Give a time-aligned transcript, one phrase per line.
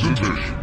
[0.00, 0.56] this edition.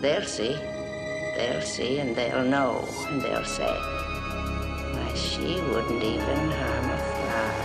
[0.00, 0.56] They'll see.
[1.36, 2.86] They'll see and they'll know.
[3.08, 7.60] And they'll say, why, she wouldn't even harm a fly.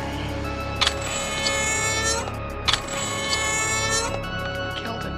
[4.81, 5.17] Killed him.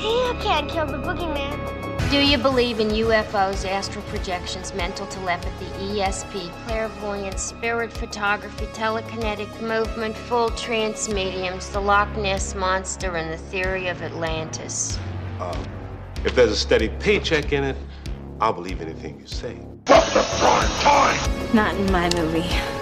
[0.00, 1.67] You can't kill the boogeyman.
[2.10, 10.16] Do you believe in UFOs, astral projections, mental telepathy, ESP, clairvoyance, spirit photography, telekinetic movement,
[10.16, 14.98] full trance mediums, the Loch Ness Monster, and the theory of Atlantis?
[15.38, 15.62] Um,
[16.24, 17.76] if there's a steady paycheck in it,
[18.40, 19.58] I'll believe anything you say.
[21.52, 22.77] Not in my movie.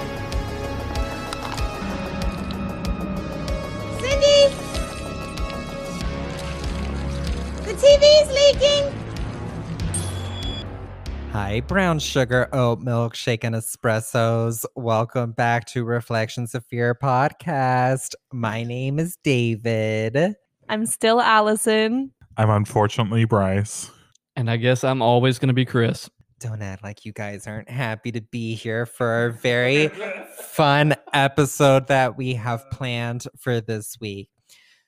[11.57, 14.67] Hi, brown sugar, oat milk, shaken espressos.
[14.75, 18.13] Welcome back to Reflections of Fear podcast.
[18.31, 20.35] My name is David.
[20.69, 22.13] I'm still Allison.
[22.37, 23.91] I'm unfortunately Bryce.
[24.37, 26.11] And I guess I'm always going to be Chris.
[26.41, 29.89] Don't act like you guys aren't happy to be here for our very
[30.37, 34.29] fun episode that we have planned for this week.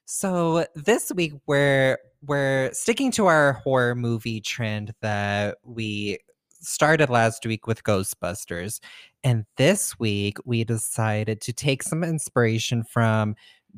[0.05, 6.19] So this week we're we're sticking to our horror movie trend that we
[6.61, 8.81] started last week with Ghostbusters.
[9.25, 13.35] And this week we decided to take some inspiration from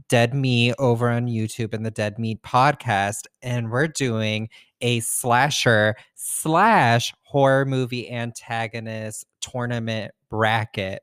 [0.09, 3.27] Dead Meat over on YouTube and the Dead Meat podcast.
[3.43, 4.49] And we're doing
[4.81, 11.03] a slasher slash horror movie antagonist tournament bracket.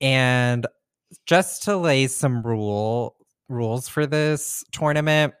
[0.00, 0.66] And
[1.26, 3.16] just to lay some rule
[3.48, 5.34] rules for this tournament,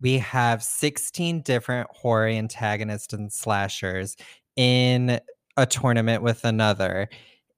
[0.00, 4.16] we have 16 different horror antagonists and slashers
[4.56, 5.20] in
[5.56, 7.08] a tournament with another.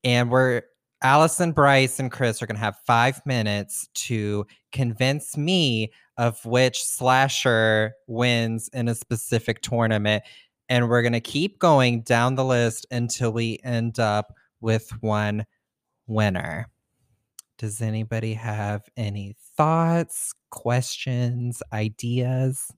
[0.02, 0.62] And we're
[1.02, 6.82] Allison, Bryce, and Chris are going to have five minutes to convince me of which
[6.82, 10.24] slasher wins in a specific tournament.
[10.68, 14.32] And we're going to keep going down the list until we end up
[14.62, 15.44] with one
[16.06, 16.68] winner.
[17.58, 22.72] Does anybody have any thoughts, questions, ideas?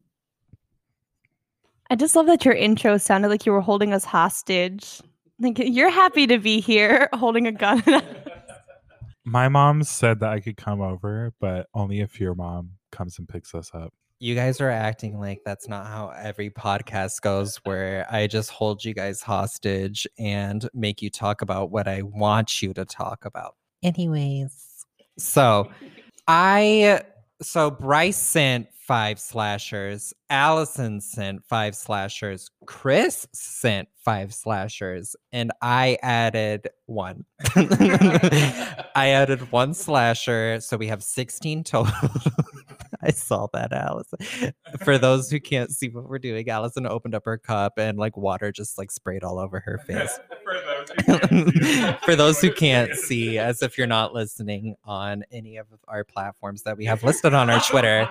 [1.88, 5.00] I just love that your intro sounded like you were holding us hostage.
[5.38, 7.82] Like you're happy to be here holding a gun.
[9.24, 13.28] My mom said that I could come over, but only if your mom comes and
[13.28, 13.92] picks us up.
[14.18, 18.84] You guys are acting like that's not how every podcast goes, where I just hold
[18.84, 23.56] you guys hostage and make you talk about what I want you to talk about.
[23.82, 24.86] Anyways,
[25.18, 25.70] so
[26.26, 27.02] I,
[27.42, 35.98] so Bryce sent five slashers, Allison sent five slashers, Chris sent five slashers, and I
[36.02, 37.24] added one.
[37.56, 41.92] I added one slasher, so we have 16 total.
[43.06, 44.52] I saw that, Allison.
[44.82, 48.16] For those who can't see what we're doing, Allison opened up her cup and like
[48.16, 50.18] water just like sprayed all over her face.
[52.04, 56.64] For those who can't see, as if you're not listening on any of our platforms
[56.64, 58.08] that we have listed on our Twitter.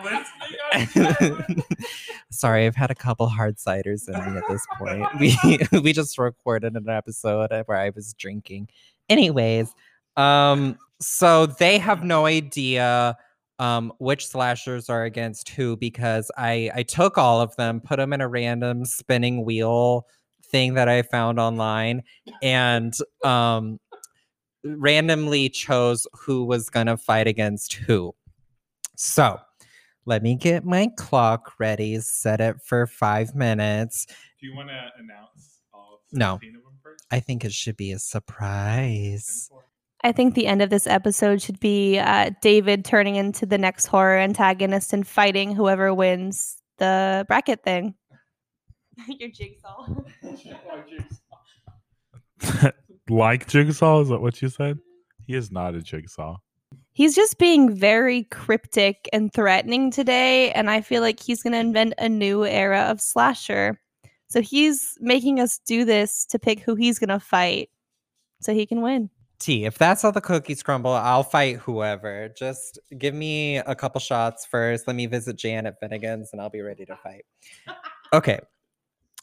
[2.32, 5.08] Sorry, I've had a couple hard ciders in me at this point.
[5.20, 5.38] We
[5.82, 8.70] we just recorded an episode where I was drinking.
[9.10, 9.74] Anyways,
[10.16, 13.18] um, so they have no idea
[13.60, 18.14] um which slashers are against who because I I took all of them, put them
[18.14, 20.08] in a random spinning wheel
[20.44, 22.04] thing that I found online,
[22.42, 22.94] and
[23.24, 23.80] um
[24.64, 28.14] randomly chose who was gonna fight against who.
[28.98, 29.40] So
[30.06, 34.06] let me get my clock ready, set it for five minutes.
[34.40, 36.36] Do you want to announce all No.
[36.36, 37.06] of them first?
[37.12, 39.50] I think it should be a surprise.
[40.06, 43.88] I think the end of this episode should be uh, David turning into the next
[43.88, 47.96] horror antagonist and fighting whoever wins the bracket thing.
[49.08, 49.88] Your jigsaw.
[53.10, 54.02] like Jigsaw?
[54.02, 54.78] Is that what you said?
[55.26, 56.38] He is not a Jigsaw.
[56.92, 61.60] He's just being very cryptic and threatening today, and I feel like he's going to
[61.60, 63.82] invent a new era of slasher.
[64.28, 67.72] So he's making us do this to pick who he's going to fight
[68.40, 69.10] so he can win.
[69.40, 72.30] T, if that's how the cookies crumble, I'll fight whoever.
[72.38, 74.88] Just give me a couple shots first.
[74.88, 77.26] Let me visit Jan at Finnegan's and I'll be ready to fight.
[78.14, 78.40] Okay.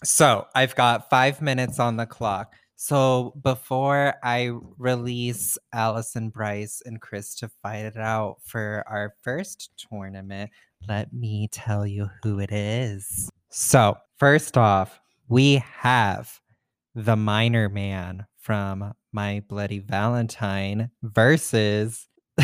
[0.05, 2.55] So I've got five minutes on the clock.
[2.77, 9.71] So before I release Allison, Bryce, and Chris to fight it out for our first
[9.89, 10.51] tournament,
[10.89, 13.31] let me tell you who it is.
[13.51, 16.41] So, first off, we have
[16.95, 22.09] the miner man from My Bloody Valentine versus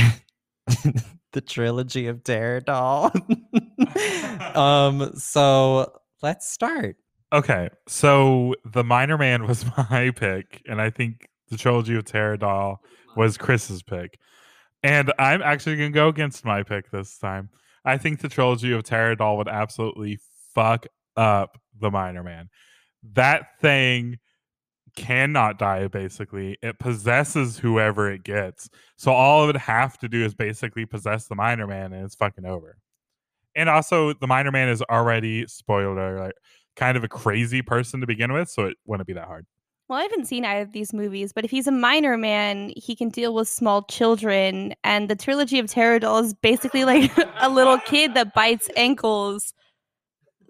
[1.32, 2.22] the trilogy of
[2.60, 3.12] Doll.
[4.54, 5.92] um, so
[6.22, 6.96] let's start.
[7.32, 12.76] Okay, so the Miner Man was my pick, and I think the trilogy of Terror
[13.16, 14.18] was Chris's pick.
[14.82, 17.50] And I'm actually gonna go against my pick this time.
[17.84, 20.18] I think the trilogy of Terror would absolutely
[20.54, 20.86] fuck
[21.16, 22.48] up the Miner Man.
[23.12, 24.18] That thing
[24.98, 30.24] cannot die basically it possesses whoever it gets so all it would have to do
[30.24, 32.76] is basically possess the miner man and it's fucking over
[33.54, 36.34] and also the miner man is already spoiler like
[36.76, 39.46] kind of a crazy person to begin with so it wouldn't be that hard
[39.88, 42.94] Well, I haven't seen either of these movies, but if he's a minor man, he
[42.94, 44.74] can deal with small children.
[44.84, 47.10] And the trilogy of Terror Doll is basically like
[47.40, 49.54] a little kid that bites ankles.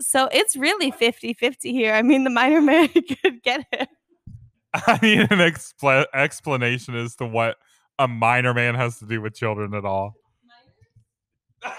[0.01, 1.95] So it's really 50 50 here.
[1.95, 2.89] I mean, the minor man
[3.23, 3.89] could get it.
[4.87, 7.57] i need an expla- explanation as to what
[7.99, 10.15] a minor man has to do with children at all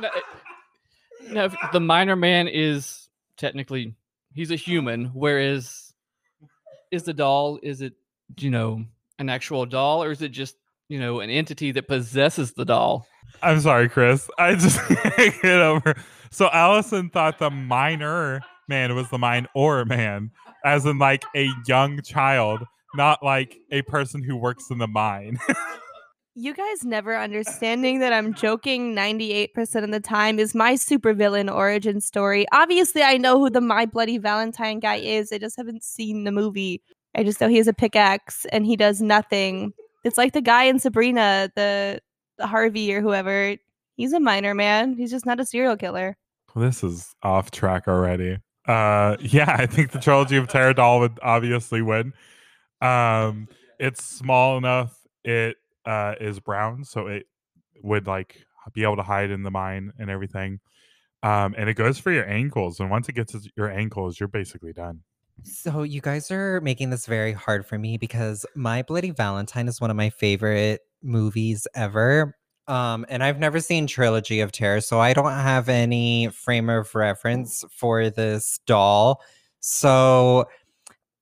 [0.00, 0.10] No,
[1.30, 3.94] no, the miner man is technically
[4.32, 5.92] he's a human, whereas
[6.90, 7.94] is the doll is it
[8.38, 8.84] you know
[9.18, 10.56] an actual doll or is it just
[10.88, 13.06] you know an entity that possesses the doll?
[13.42, 14.30] I'm sorry, Chris.
[14.38, 15.96] I just can't get over.
[16.30, 20.30] So Allison thought the minor man was the mine or man,
[20.64, 22.64] as in like a young child,
[22.94, 25.38] not like a person who works in the mine.
[26.40, 32.00] You guys never understanding that I'm joking 98% of the time is my supervillain origin
[32.00, 32.46] story.
[32.52, 35.32] Obviously, I know who the My Bloody Valentine guy is.
[35.32, 36.80] I just haven't seen the movie.
[37.16, 39.72] I just know he has a pickaxe and he does nothing.
[40.04, 42.00] It's like the guy in Sabrina, the,
[42.36, 43.56] the Harvey or whoever.
[43.96, 44.96] He's a miner man.
[44.96, 46.16] He's just not a serial killer.
[46.54, 48.38] this is off track already.
[48.68, 52.12] Uh, yeah, I think the trilogy of Terror Doll would obviously win.
[52.80, 53.48] Um,
[53.80, 54.96] it's small enough.
[55.24, 57.26] It uh, is brown, so it
[57.82, 60.60] would like be able to hide in the mine and everything.
[61.22, 64.28] Um, and it goes for your ankles, and once it gets to your ankles, you're
[64.28, 65.00] basically done.
[65.44, 69.80] So you guys are making this very hard for me because My Bloody Valentine is
[69.80, 72.36] one of my favorite movies ever.
[72.68, 76.94] Um, and I've never seen Trilogy of Terror, so I don't have any frame of
[76.94, 79.22] reference for this doll.
[79.60, 80.46] So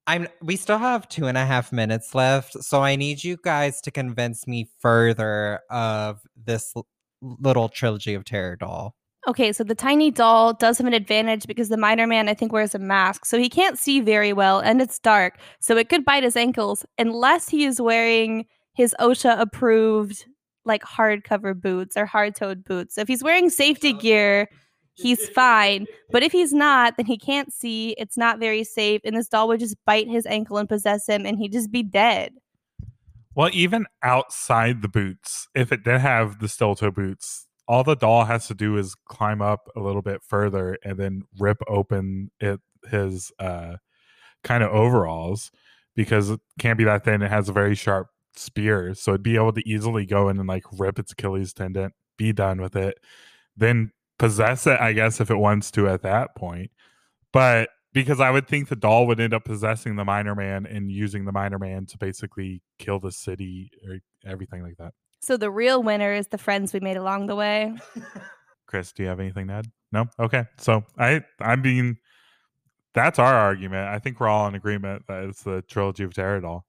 [0.06, 2.62] I'm we still have two and a half minutes left.
[2.64, 6.86] So I need you guys to convince me further of this l-
[7.22, 8.94] little Trilogy of Terror doll.
[9.28, 12.52] Okay, so the tiny doll does have an advantage because the miner man, I think,
[12.52, 13.24] wears a mask.
[13.24, 15.38] So he can't see very well and it's dark.
[15.58, 20.26] So it could bite his ankles unless he is wearing his OSHA approved,
[20.66, 22.94] like hardcover boots or hard toed boots.
[22.94, 24.48] So if he's wearing safety gear,
[24.94, 25.86] he's fine.
[26.10, 27.90] But if he's not, then he can't see.
[27.98, 29.00] It's not very safe.
[29.04, 31.82] And this doll would just bite his ankle and possess him and he'd just be
[31.82, 32.32] dead.
[33.34, 37.94] Well, even outside the boots, if it did have the steel toe boots, all the
[37.94, 42.30] doll has to do is climb up a little bit further and then rip open
[42.40, 43.76] it his uh
[44.44, 45.50] kind of overalls
[45.96, 47.22] because it can't be that thin.
[47.22, 48.08] It has a very sharp
[48.38, 51.92] spear, so it'd be able to easily go in and like rip its Achilles tendon,
[52.16, 52.98] be done with it,
[53.56, 56.70] then possess it, I guess, if it wants to at that point.
[57.32, 60.92] But because I would think the doll would end up possessing the miner man and
[60.92, 63.98] using the miner man to basically kill the city or
[64.30, 64.92] everything like that.
[65.20, 67.74] So the real winner is the friends we made along the way.
[68.66, 69.70] Chris, do you have anything to add?
[69.92, 70.06] No?
[70.20, 70.44] Okay.
[70.58, 71.96] So I I mean
[72.92, 73.88] that's our argument.
[73.88, 76.65] I think we're all in agreement that it's the trilogy of terror doll.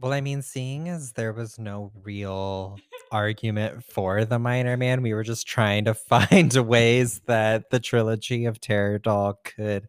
[0.00, 2.78] Well, I mean, seeing as there was no real
[3.10, 8.44] argument for the miner man, we were just trying to find ways that the trilogy
[8.44, 9.88] of Terror Doll could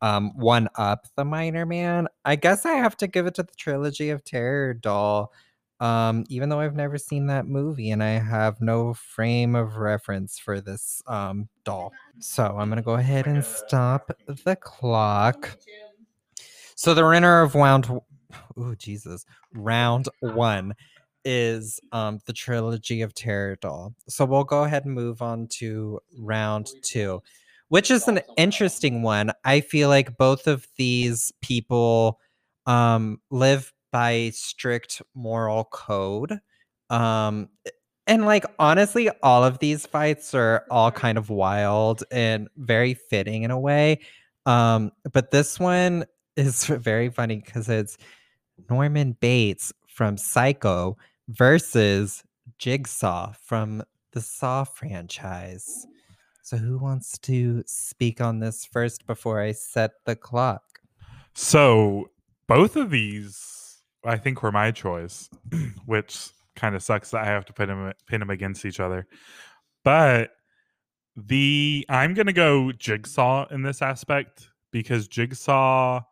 [0.00, 2.06] um, one up the miner man.
[2.24, 5.32] I guess I have to give it to the trilogy of Terror Doll,
[5.80, 10.38] um, even though I've never seen that movie and I have no frame of reference
[10.38, 11.92] for this um, doll.
[12.20, 15.58] So I'm going to go ahead and stop the clock.
[16.76, 17.88] So the winner of round
[18.56, 20.74] oh Jesus, round one
[21.24, 23.94] is um the trilogy of Terror Doll.
[24.08, 27.22] So we'll go ahead and move on to round two,
[27.68, 29.32] which is an interesting one.
[29.44, 32.20] I feel like both of these people
[32.66, 36.38] um live by strict moral code.
[36.90, 37.48] Um
[38.08, 43.42] and like honestly, all of these fights are all kind of wild and very fitting
[43.42, 44.00] in a way.
[44.46, 47.98] Um, but this one is very funny because it's
[48.68, 50.96] Norman Bates from Psycho
[51.28, 52.22] versus
[52.58, 55.86] Jigsaw from the Saw franchise.
[56.42, 60.62] So, who wants to speak on this first before I set the clock?
[61.34, 62.10] So
[62.48, 65.30] both of these I think were my choice,
[65.86, 69.06] which kind of sucks that I have to put them pin them against each other.
[69.84, 70.32] But
[71.16, 76.02] the I'm gonna go Jigsaw in this aspect because Jigsaw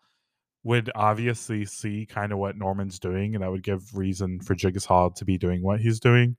[0.67, 5.11] would obviously see kind of what Norman's doing, and that would give reason for Jigsaw
[5.11, 6.37] to be doing what he's doing.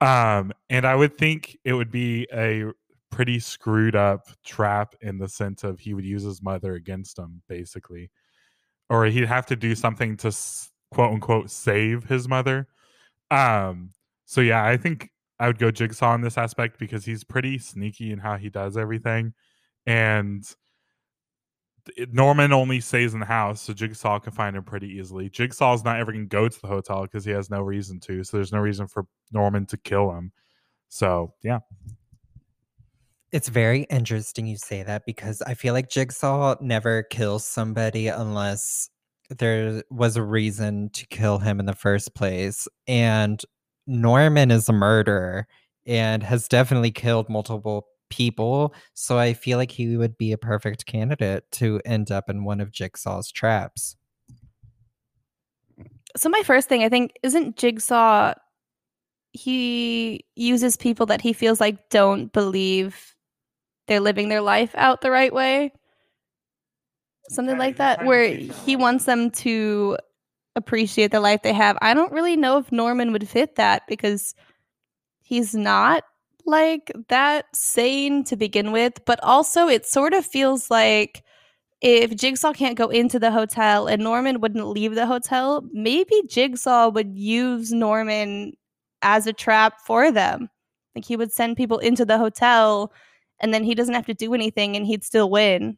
[0.00, 2.64] Um, and I would think it would be a
[3.12, 7.42] pretty screwed up trap in the sense of he would use his mother against him,
[7.48, 8.10] basically,
[8.90, 10.36] or he'd have to do something to
[10.90, 12.66] quote unquote save his mother.
[13.30, 13.90] Um,
[14.24, 18.10] so yeah, I think I would go Jigsaw in this aspect because he's pretty sneaky
[18.10, 19.32] in how he does everything,
[19.86, 20.44] and
[22.12, 25.28] Norman only stays in the house, so Jigsaw can find him pretty easily.
[25.28, 28.24] Jigsaw's not ever going to go to the hotel because he has no reason to.
[28.24, 30.32] So there's no reason for Norman to kill him.
[30.88, 31.58] So yeah,
[33.32, 38.88] It's very interesting you say that because I feel like Jigsaw never kills somebody unless
[39.28, 42.68] there was a reason to kill him in the first place.
[42.86, 43.42] And
[43.86, 45.48] Norman is a murderer
[45.84, 48.74] and has definitely killed multiple people.
[48.94, 52.60] So I feel like he would be a perfect candidate to end up in one
[52.60, 53.96] of Jigsaw's traps.
[56.16, 58.34] So my first thing, I think, isn't Jigsaw
[59.34, 63.16] he uses people that he feels like don't believe
[63.88, 65.72] they're living their life out the right way.
[67.30, 69.98] Something like that, where he wants them to
[70.54, 71.76] appreciate the life they have.
[71.82, 74.36] I don't really know if Norman would fit that because
[75.20, 76.04] he's not
[76.46, 81.22] like that sane to begin with, but also it sort of feels like
[81.80, 86.88] if Jigsaw can't go into the hotel and Norman wouldn't leave the hotel, maybe Jigsaw
[86.88, 88.54] would use Norman
[89.02, 90.48] as a trap for them.
[90.94, 92.92] Like he would send people into the hotel
[93.40, 95.76] and then he doesn't have to do anything and he'd still win.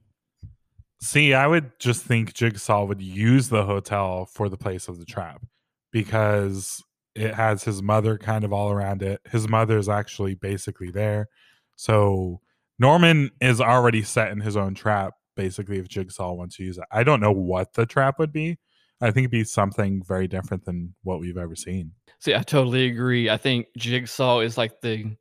[1.01, 5.05] see, I would just think Jigsaw would use the hotel for the place of the
[5.05, 5.45] trap
[5.91, 6.83] because
[7.17, 9.21] it has his mother kind of all around it.
[9.31, 11.29] His mother is actually basically there,
[11.75, 12.41] so
[12.79, 15.15] Norman is already set in his own trap.
[15.35, 18.59] Basically, if Jigsaw wants to use it, I don't know what the trap would be.
[19.01, 21.93] I think it'd be something very different than what we've ever seen.
[22.19, 23.29] See, I totally agree.
[23.29, 25.17] I think Jigsaw is like the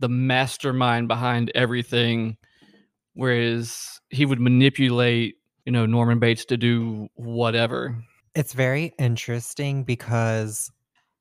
[0.00, 2.36] the mastermind behind everything,
[3.14, 7.96] whereas he would manipulate, you know, Norman Bates to do whatever.
[8.34, 10.70] It's very interesting because,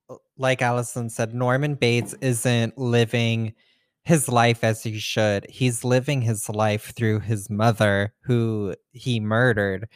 [0.09, 3.53] Uh, like Allison said, Norman Bates isn't living
[4.03, 5.45] his life as he should.
[5.49, 9.89] He's living his life through his mother, who he murdered.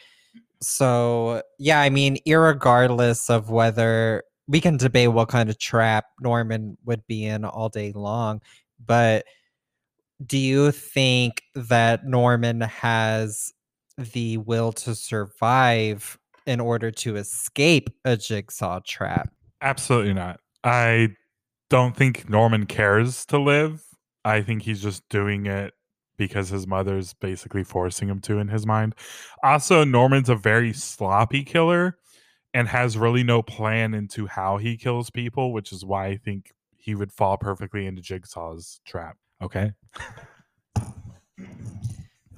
[0.60, 6.76] So, yeah, I mean, irregardless of whether we can debate what kind of trap Norman
[6.84, 8.42] would be in all day long,
[8.84, 9.24] but
[10.26, 13.52] do you think that Norman has
[13.96, 19.32] the will to survive in order to escape a jigsaw trap?
[19.60, 20.40] Absolutely not.
[20.64, 21.10] I
[21.68, 23.82] don't think Norman cares to live.
[24.24, 25.74] I think he's just doing it
[26.18, 28.94] because his mother's basically forcing him to in his mind.
[29.42, 31.96] Also, Norman's a very sloppy killer
[32.52, 36.52] and has really no plan into how he kills people, which is why I think
[36.76, 39.16] he would fall perfectly into Jigsaw's trap.
[39.40, 39.72] Okay.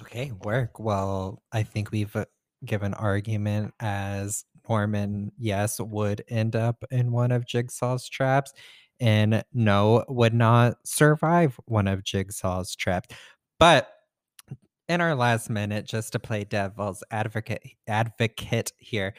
[0.03, 0.79] Okay, work.
[0.79, 2.27] Well, I think we've uh,
[2.65, 8.53] given argument as Norman, yes, would end up in one of Jigsaw's traps,
[9.01, 13.15] and no, would not survive one of Jigsaw's traps.
[13.59, 13.89] But
[14.89, 19.15] in our last minute, just to play devil's advocate advocate here,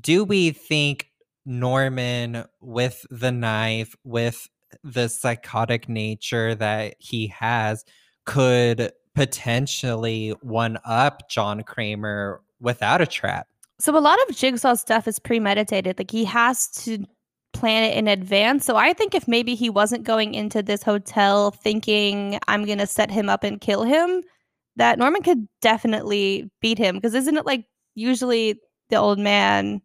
[0.00, 1.10] do we think
[1.44, 4.48] Norman with the knife, with
[4.82, 7.84] the psychotic nature that he has,
[8.24, 13.46] could potentially one up John Kramer without a trap?
[13.78, 15.98] So a lot of Jigsaw stuff is premeditated.
[15.98, 17.04] Like he has to
[17.52, 18.64] plan it in advance.
[18.64, 22.86] So I think if maybe he wasn't going into this hotel thinking I'm going to
[22.86, 24.22] set him up and kill him,
[24.76, 27.64] that Norman could definitely beat him because isn't it like
[27.94, 29.80] usually the old man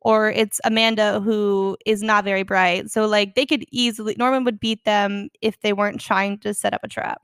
[0.00, 2.90] or it's Amanda who is not very bright.
[2.90, 6.72] So like they could easily Norman would beat them if they weren't trying to set
[6.72, 7.20] up a trap.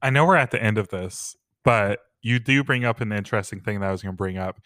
[0.00, 3.60] I know we're at the end of this, but you do bring up an interesting
[3.60, 4.60] thing that I was going to bring up.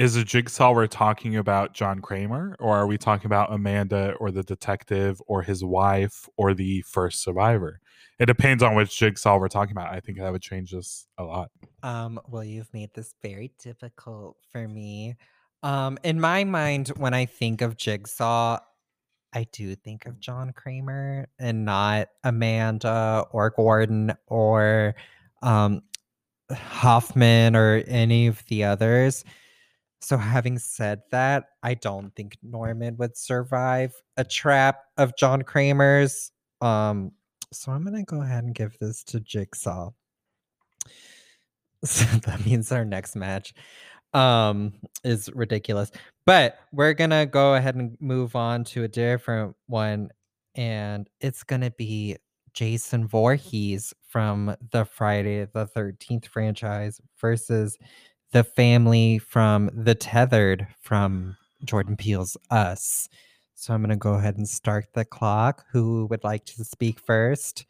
[0.00, 4.30] Is a jigsaw we're talking about John Kramer, or are we talking about Amanda or
[4.30, 7.80] the detective or his wife or the first survivor?
[8.18, 9.92] It depends on which jigsaw we're talking about.
[9.92, 11.50] I think that would change this a lot.
[11.82, 15.16] Um, well, you've made this very difficult for me.
[15.62, 18.58] Um, in my mind, when I think of Jigsaw,
[19.34, 24.94] I do think of John Kramer and not Amanda or Gordon or
[25.42, 25.82] um,
[26.50, 29.26] Hoffman or any of the others.
[30.02, 36.32] So, having said that, I don't think Norman would survive a trap of John Kramer's.
[36.60, 37.12] Um,
[37.52, 39.90] so I'm gonna go ahead and give this to Jigsaw.
[41.82, 43.54] So that means our next match
[44.12, 45.90] um is ridiculous.
[46.26, 50.10] But we're gonna go ahead and move on to a different one,
[50.54, 52.16] and it's gonna be
[52.52, 57.78] Jason Voorhees from the Friday the 13th franchise versus
[58.32, 63.08] the family from The Tethered from Jordan Peele's Us.
[63.54, 65.64] So I'm going to go ahead and start the clock.
[65.72, 67.66] Who would like to speak first?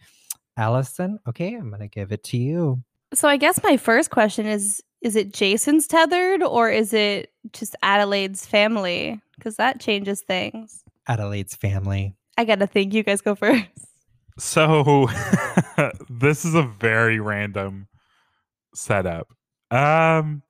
[0.56, 1.18] Allison?
[1.26, 2.82] Okay, I'm going to give it to you.
[3.12, 7.74] So I guess my first question is is it Jason's tethered or is it just
[7.82, 9.20] Adelaide's family?
[9.36, 10.84] Because that changes things.
[11.08, 12.14] Adelaide's family.
[12.36, 12.92] I gotta think.
[12.92, 13.66] You guys go first.
[14.38, 15.08] So
[16.10, 17.88] this is a very random
[18.74, 19.28] setup.
[19.70, 20.42] Um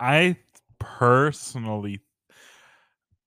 [0.00, 0.36] I
[0.78, 2.00] personally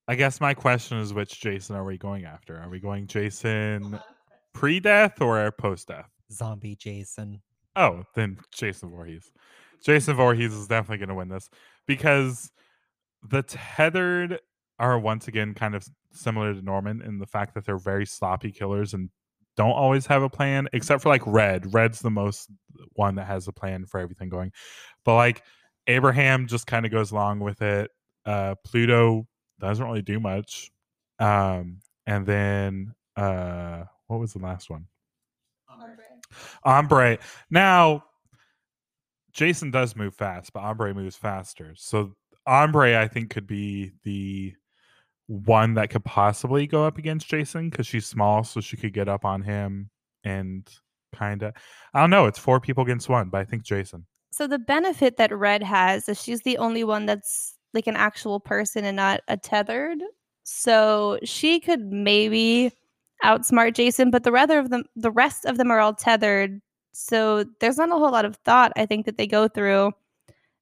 [0.08, 2.58] I guess my question is which Jason are we going after?
[2.58, 4.04] Are we going Jason uh-huh.
[4.54, 6.10] pre-death or post-death?
[6.32, 7.42] Zombie Jason.
[7.78, 9.32] Oh, then Jason Voorhees.
[9.86, 11.50] Jason Voorhees is definitely going to win this
[11.88, 12.52] because
[13.24, 14.40] the tethered
[14.80, 18.52] are once again kind of similar to Norman in the fact that they're very sloppy
[18.52, 19.10] killers and
[19.56, 21.74] don't always have a plan, except for like Red.
[21.74, 22.50] Red's the most
[22.94, 24.52] one that has a plan for everything going.
[25.06, 25.44] But like
[25.88, 27.92] Abraham just kind of goes along with it.
[28.26, 29.28] Uh, Pluto
[29.60, 30.72] doesn't really do much.
[31.20, 34.88] Um, and then uh, what was the last one?
[35.70, 36.08] Umbrae.
[36.66, 37.20] Umbrae.
[37.50, 38.04] Now,
[39.34, 41.74] Jason does move fast, but Umbrae moves faster.
[41.76, 42.16] So
[42.48, 44.54] Umbrae, I think, could be the
[45.28, 49.08] one that could possibly go up against Jason because she's small, so she could get
[49.08, 49.90] up on him
[50.24, 50.68] and
[51.16, 51.54] kind of.
[51.94, 52.26] I don't know.
[52.26, 54.06] It's four people against one, but I think Jason.
[54.42, 58.40] So the benefit that Red has is she's the only one that's like an actual
[58.40, 60.00] person and not a tethered.
[60.46, 62.72] So she could maybe
[63.24, 66.60] outsmart Jason, but the rather of them the rest of them are all tethered.
[66.92, 69.92] So there's not a whole lot of thought I think that they go through.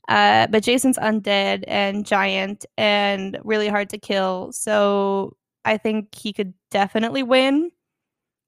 [0.09, 4.51] Uh, but Jason's undead and giant and really hard to kill.
[4.51, 7.71] So I think he could definitely win.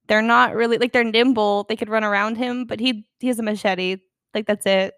[0.09, 1.67] They're not really like they're nimble.
[1.69, 3.95] They could run around him, but he he has a machete.
[4.33, 4.93] Like that's it.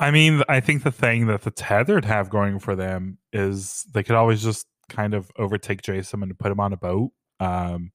[0.00, 4.02] I mean, I think the thing that the tethered have going for them is they
[4.02, 7.92] could always just kind of overtake Jason and put him on a boat, um,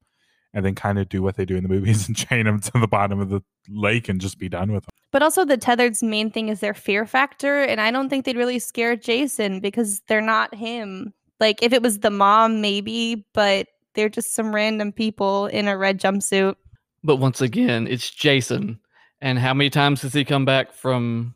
[0.53, 2.71] and then kind of do what they do in the movies and chain him to
[2.75, 4.89] the bottom of the lake and just be done with him.
[5.11, 8.37] But also, the tethered's main thing is their fear factor, and I don't think they'd
[8.37, 11.11] really scare Jason because they're not him.
[11.39, 15.75] Like if it was the mom, maybe, but they're just some random people in a
[15.75, 16.55] red jumpsuit.
[17.03, 18.79] But once again, it's Jason.
[19.21, 21.34] And how many times has he come back from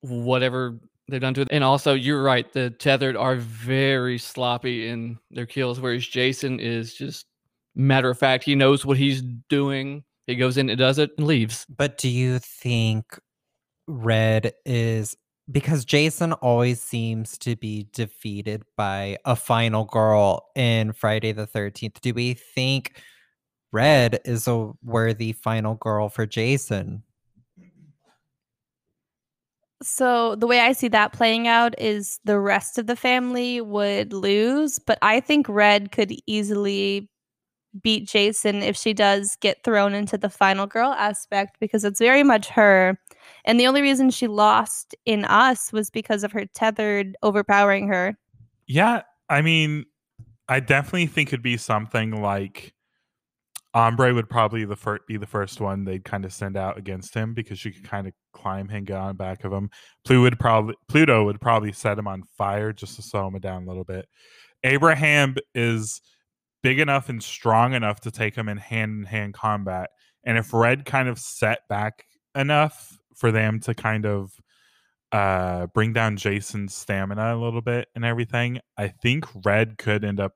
[0.00, 1.48] whatever they've done to it?
[1.50, 6.94] And also, you're right, the tethered are very sloppy in their kills, whereas Jason is
[6.94, 7.26] just
[7.74, 8.44] matter of fact.
[8.44, 10.04] He knows what he's doing.
[10.26, 11.64] He goes in and does it and leaves.
[11.74, 13.18] But do you think
[13.86, 15.16] Red is
[15.50, 22.00] because Jason always seems to be defeated by a final girl in Friday the 13th?
[22.02, 23.00] Do we think
[23.72, 27.02] Red is a worthy final girl for Jason?
[29.82, 34.12] So the way I see that playing out is the rest of the family would
[34.12, 37.08] lose, but I think Red could easily
[37.82, 42.22] beat Jason if she does get thrown into the final girl aspect because it's very
[42.22, 42.98] much her.
[43.44, 48.18] And the only reason she lost in us was because of her tethered overpowering her.
[48.66, 49.84] Yeah, I mean,
[50.48, 52.74] I definitely think it'd be something like
[53.74, 57.14] Umbrae would probably the fir- be the first one they'd kind of send out against
[57.14, 59.70] him because she could kind of climb him, get on back of him.
[60.04, 63.64] Pluto would probably Pluto would probably set him on fire just to slow him down
[63.64, 64.06] a little bit.
[64.64, 66.00] Abraham is
[66.62, 69.90] big enough and strong enough to take him in hand in hand combat.
[70.24, 72.04] And if Red kind of set back
[72.34, 74.32] enough for them to kind of
[75.12, 80.20] uh bring down Jason's stamina a little bit and everything, I think Red could end
[80.20, 80.32] up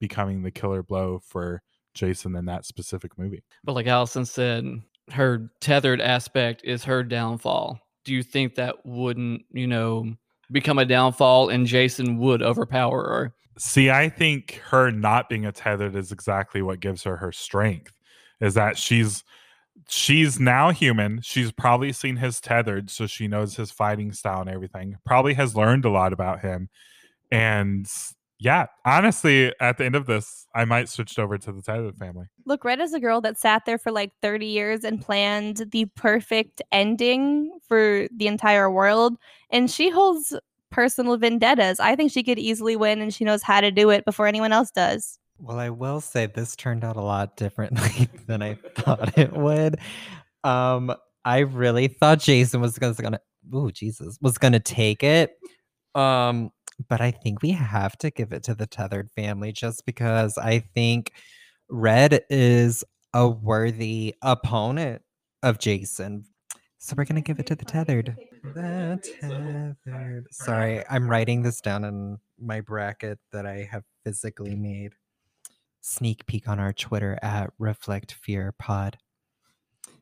[0.00, 1.62] becoming the killer blow for
[1.94, 3.42] Jason in that specific movie.
[3.62, 4.64] But like Allison said,
[5.12, 7.80] her tethered aspect is her downfall.
[8.04, 10.14] Do you think that wouldn't, you know,
[10.50, 13.34] become a downfall and Jason would overpower her?
[13.56, 17.92] See, I think her not being a tethered is exactly what gives her her strength.
[18.40, 19.22] Is that she's
[19.88, 21.20] she's now human.
[21.22, 24.96] She's probably seen his tethered, so she knows his fighting style and everything.
[25.06, 26.68] Probably has learned a lot about him.
[27.30, 27.86] And
[28.44, 32.26] yeah, honestly, at the end of this, I might switch over to the tethered family.
[32.44, 35.86] Look, Red is a girl that sat there for like 30 years and planned the
[35.96, 39.16] perfect ending for the entire world.
[39.48, 40.36] And she holds
[40.70, 41.80] personal vendettas.
[41.80, 44.52] I think she could easily win and she knows how to do it before anyone
[44.52, 45.18] else does.
[45.38, 49.78] Well, I will say this turned out a lot differently than I thought it would.
[50.44, 53.20] Um, I really thought Jason was gonna, gonna
[53.54, 55.38] oh Jesus was gonna take it.
[55.94, 56.50] Um,
[56.88, 60.60] but I think we have to give it to the tethered family just because I
[60.60, 61.12] think
[61.68, 65.02] Red is a worthy opponent
[65.42, 66.24] of Jason.
[66.78, 68.16] So we're gonna give it to the tethered.
[68.42, 70.26] The tethered.
[70.30, 74.92] Sorry, I'm writing this down in my bracket that I have physically made.
[75.80, 78.98] Sneak peek on our Twitter at Reflect Fear Pod.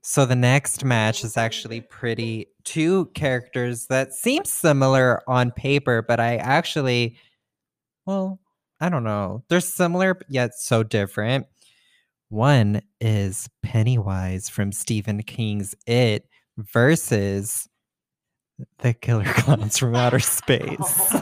[0.03, 6.19] So the next match is actually pretty two characters that seem similar on paper, but
[6.19, 7.17] I actually,
[8.05, 8.41] well,
[8.81, 9.45] I don't know.
[9.49, 11.47] They're similar yet so different.
[12.31, 16.27] One is Pennywise from Stephen King's It
[16.59, 17.69] versus
[18.79, 21.11] the Killer Clowns from Outer Space.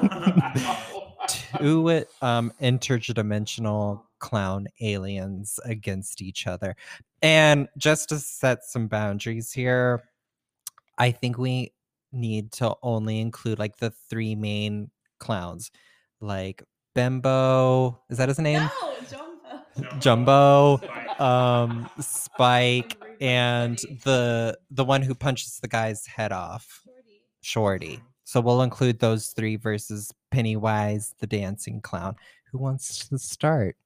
[1.59, 6.77] Two um, interdimensional clown aliens against each other.
[7.23, 10.05] And just to set some boundaries here,
[10.99, 11.73] I think we
[12.13, 15.71] need to only include like the three main clowns,
[16.21, 16.63] like
[16.95, 18.01] Bembo.
[18.09, 18.71] Is that his name?
[19.99, 20.81] Jumbo,
[21.19, 26.83] um, Spike, and the the one who punches the guy's head off,
[27.41, 28.01] Shorty.
[28.25, 32.15] So we'll include those three versus Pennywise, the dancing clown.
[32.53, 33.77] Who wants to start?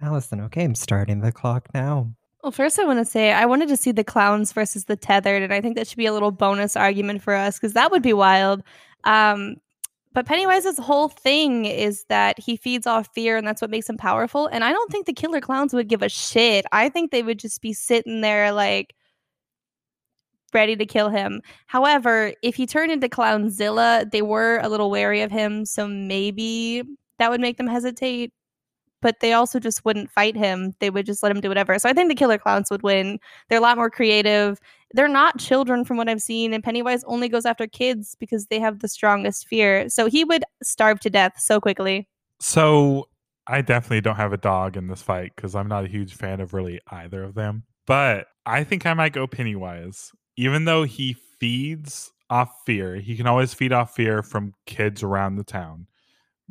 [0.00, 0.40] Allison.
[0.42, 2.12] Okay, I'm starting the clock now.
[2.42, 5.42] Well, first, I want to say I wanted to see the clowns versus the tethered,
[5.42, 8.02] and I think that should be a little bonus argument for us because that would
[8.02, 8.62] be wild.
[9.04, 9.56] Um,
[10.12, 13.96] but Pennywise's whole thing is that he feeds off fear, and that's what makes him
[13.96, 14.46] powerful.
[14.46, 16.64] And I don't think the killer clowns would give a shit.
[16.72, 18.94] I think they would just be sitting there like
[20.54, 21.42] ready to kill him.
[21.66, 26.82] However, if he turned into Klownzilla, they were a little wary of him, so maybe
[27.18, 28.32] that would make them hesitate
[29.00, 30.74] but they also just wouldn't fight him.
[30.80, 31.78] They would just let him do whatever.
[31.78, 33.18] So I think the killer clowns would win.
[33.48, 34.60] They're a lot more creative.
[34.92, 38.58] They're not children from what I've seen, and Pennywise only goes after kids because they
[38.58, 39.88] have the strongest fear.
[39.88, 42.08] So he would starve to death so quickly.
[42.40, 43.08] So
[43.46, 46.40] I definitely don't have a dog in this fight because I'm not a huge fan
[46.40, 47.64] of really either of them.
[47.86, 50.12] But I think I might go Pennywise.
[50.36, 55.36] Even though he feeds off fear, he can always feed off fear from kids around
[55.36, 55.86] the town.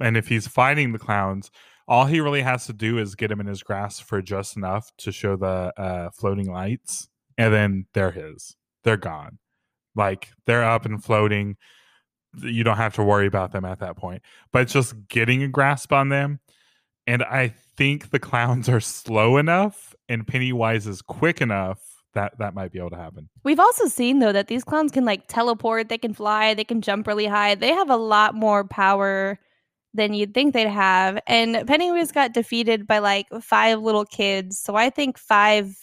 [0.02, 1.52] And if he's fighting the clowns,
[1.88, 4.92] all he really has to do is get him in his grasp for just enough
[4.98, 8.56] to show the uh, floating lights, and then they're his.
[8.84, 9.40] They're gone.
[9.96, 11.58] Like they're up and floating.
[12.42, 14.22] You don't have to worry about them at that point.
[14.52, 16.40] But just getting a grasp on them.
[17.08, 21.80] And I think the clowns are slow enough and Pennywise is quick enough
[22.14, 23.30] that that might be able to happen.
[23.44, 26.82] We've also seen though that these clowns can like teleport, they can fly, they can
[26.82, 27.56] jump really high.
[27.56, 29.40] They have a lot more power
[29.98, 31.20] than you'd think they'd have.
[31.28, 34.58] And Pennywise got defeated by like five little kids.
[34.60, 35.76] So I think five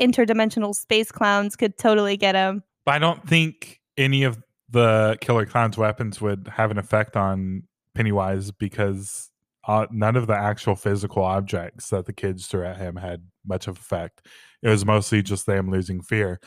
[0.00, 2.62] interdimensional space clowns could totally get him.
[2.84, 4.38] But I don't think any of
[4.70, 9.30] the killer clown's weapons would have an effect on Pennywise because
[9.66, 13.66] uh, none of the actual physical objects that the kids threw at him had much
[13.66, 14.26] of effect.
[14.62, 16.40] It was mostly just them losing fear.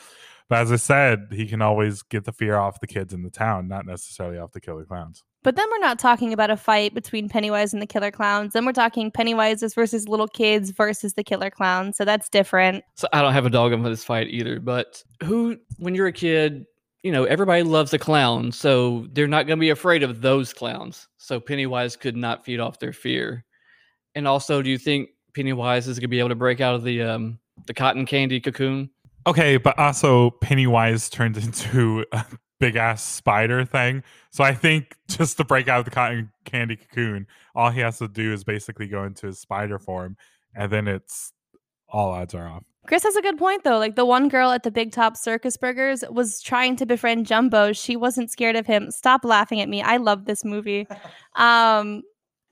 [0.48, 3.30] But as I said, he can always get the fear off the kids in the
[3.30, 5.24] town, not necessarily off the killer clowns.
[5.42, 8.52] But then we're not talking about a fight between Pennywise and the killer clowns.
[8.52, 11.96] Then we're talking Pennywise's versus little kids versus the killer clowns.
[11.96, 12.84] So that's different.
[12.96, 14.60] So I don't have a dog in this fight either.
[14.60, 16.64] But who, when you're a kid,
[17.02, 18.52] you know, everybody loves a clown.
[18.52, 21.08] So they're not going to be afraid of those clowns.
[21.18, 23.44] So Pennywise could not feed off their fear.
[24.14, 26.84] And also, do you think Pennywise is going to be able to break out of
[26.84, 28.90] the um, the cotton candy cocoon?
[29.26, 32.24] Okay, but also Pennywise turned into a
[32.60, 34.02] big ass spider thing.
[34.30, 37.98] So I think just to break out of the cotton candy cocoon, all he has
[37.98, 40.16] to do is basically go into his spider form,
[40.54, 41.32] and then it's
[41.88, 42.64] all odds are off.
[42.86, 43.78] Chris has a good point though.
[43.78, 47.72] Like the one girl at the Big Top Circus Burgers was trying to befriend Jumbo.
[47.72, 48.90] She wasn't scared of him.
[48.90, 49.80] Stop laughing at me.
[49.80, 50.86] I love this movie.
[51.36, 52.04] Um,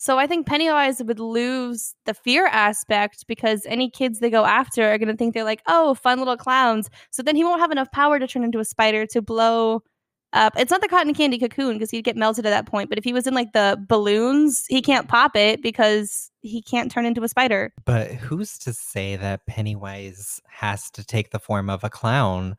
[0.02, 4.82] so I think Pennywise would lose the fear aspect because any kids they go after
[4.92, 6.90] are going to think they're like, oh, fun little clowns.
[7.12, 9.84] So then he won't have enough power to turn into a spider to blow
[10.32, 10.54] up.
[10.58, 12.88] It's not the cotton candy cocoon because he'd get melted at that point.
[12.88, 16.90] But if he was in like the balloons, he can't pop it because he can't
[16.90, 17.72] turn into a spider.
[17.84, 22.56] But who's to say that Pennywise has to take the form of a clown?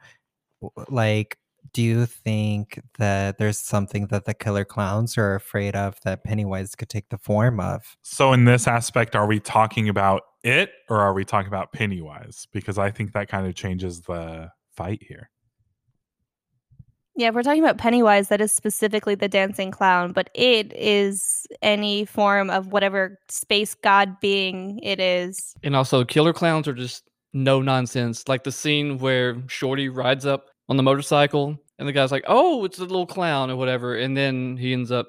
[0.87, 1.37] Like,
[1.71, 6.75] do you think that there's something that the killer clowns are afraid of that Pennywise
[6.75, 7.95] could take the form of?
[8.01, 12.47] So in this aspect, are we talking about it or are we talking about Pennywise?
[12.51, 15.29] Because I think that kind of changes the fight here.
[17.15, 21.45] Yeah, if we're talking about Pennywise, that is specifically the dancing clown, but it is
[21.61, 25.53] any form of whatever space god being it is.
[25.61, 28.27] And also, killer clowns are just no nonsense.
[28.27, 32.65] Like the scene where Shorty rides up on the motorcycle, and the guy's like, "Oh,
[32.65, 35.07] it's a little clown" or whatever, and then he ends up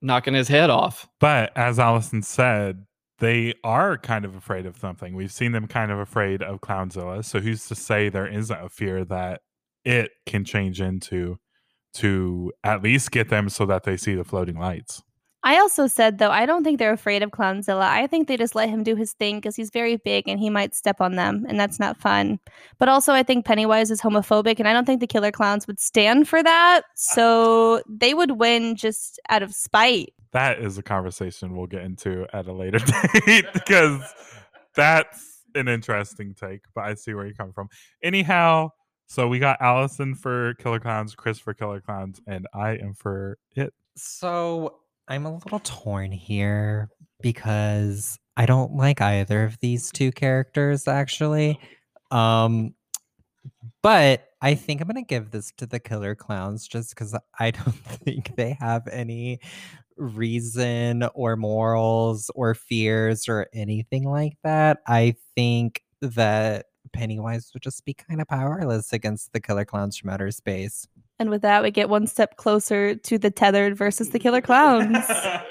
[0.00, 1.06] knocking his head off.
[1.20, 2.86] But as Allison said,
[3.18, 5.14] they are kind of afraid of something.
[5.14, 7.26] We've seen them kind of afraid of Klownzilla.
[7.26, 9.42] So who's to say there isn't a fear that
[9.84, 11.36] it can change into
[11.94, 15.02] to at least get them so that they see the floating lights?
[15.46, 17.84] I also said though, I don't think they're afraid of Klownzilla.
[17.84, 20.50] I think they just let him do his thing because he's very big and he
[20.50, 22.40] might step on them, and that's not fun.
[22.78, 25.78] But also, I think Pennywise is homophobic, and I don't think the Killer Clowns would
[25.78, 26.82] stand for that.
[26.96, 30.12] So they would win just out of spite.
[30.32, 32.80] That is a conversation we'll get into at a later
[33.26, 34.02] date because
[34.74, 37.68] that's an interesting take, but I see where you come from.
[38.02, 38.70] Anyhow,
[39.06, 43.38] so we got Allison for Killer Clowns, Chris for Killer Clowns, and I am for
[43.54, 43.72] it.
[43.96, 46.88] So I'm a little torn here
[47.20, 51.60] because I don't like either of these two characters actually.
[52.10, 52.74] Um
[53.82, 57.50] but I think I'm going to give this to the killer clowns just cuz I
[57.52, 59.40] don't think they have any
[59.96, 64.78] reason or morals or fears or anything like that.
[64.86, 70.10] I think that Pennywise would just be kind of powerless against the killer clowns from
[70.10, 70.86] outer space.
[71.18, 75.04] And with that, we get one step closer to the tethered versus the Killer Clowns.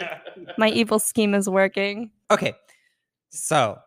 [0.57, 2.11] My evil scheme is working.
[2.29, 2.53] Okay.
[3.29, 3.79] So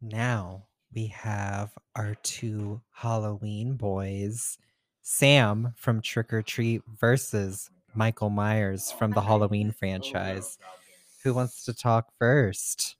[0.00, 4.58] now we have our two Halloween boys
[5.02, 10.58] Sam from Trick or Treat versus Michael Myers from the Halloween franchise.
[11.24, 12.96] Who wants to talk first?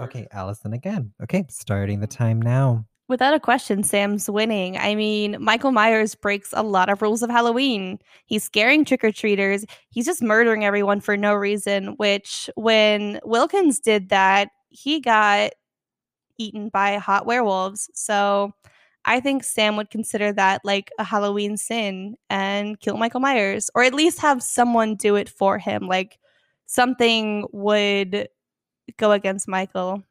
[0.00, 1.12] Okay, Allison again.
[1.22, 2.86] Okay, starting the time now.
[3.06, 4.78] Without a question, Sam's winning.
[4.78, 7.98] I mean, Michael Myers breaks a lot of rules of Halloween.
[8.24, 9.66] He's scaring trick or treaters.
[9.90, 15.52] He's just murdering everyone for no reason, which when Wilkins did that, he got
[16.38, 17.90] eaten by hot werewolves.
[17.92, 18.54] So
[19.04, 23.82] I think Sam would consider that like a Halloween sin and kill Michael Myers, or
[23.82, 25.88] at least have someone do it for him.
[25.88, 26.18] Like
[26.64, 28.28] something would
[28.96, 30.02] go against Michael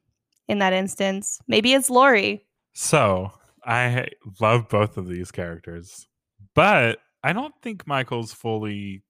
[0.47, 1.39] in that instance.
[1.47, 2.45] Maybe it's Laurie.
[2.73, 3.31] So
[3.65, 4.07] I
[4.41, 6.07] love both of these characters,
[6.55, 9.03] but I don't think Michael's fully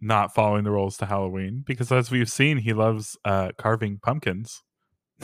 [0.00, 4.62] not following the rules to Halloween because, as we've seen, he loves uh, carving pumpkins.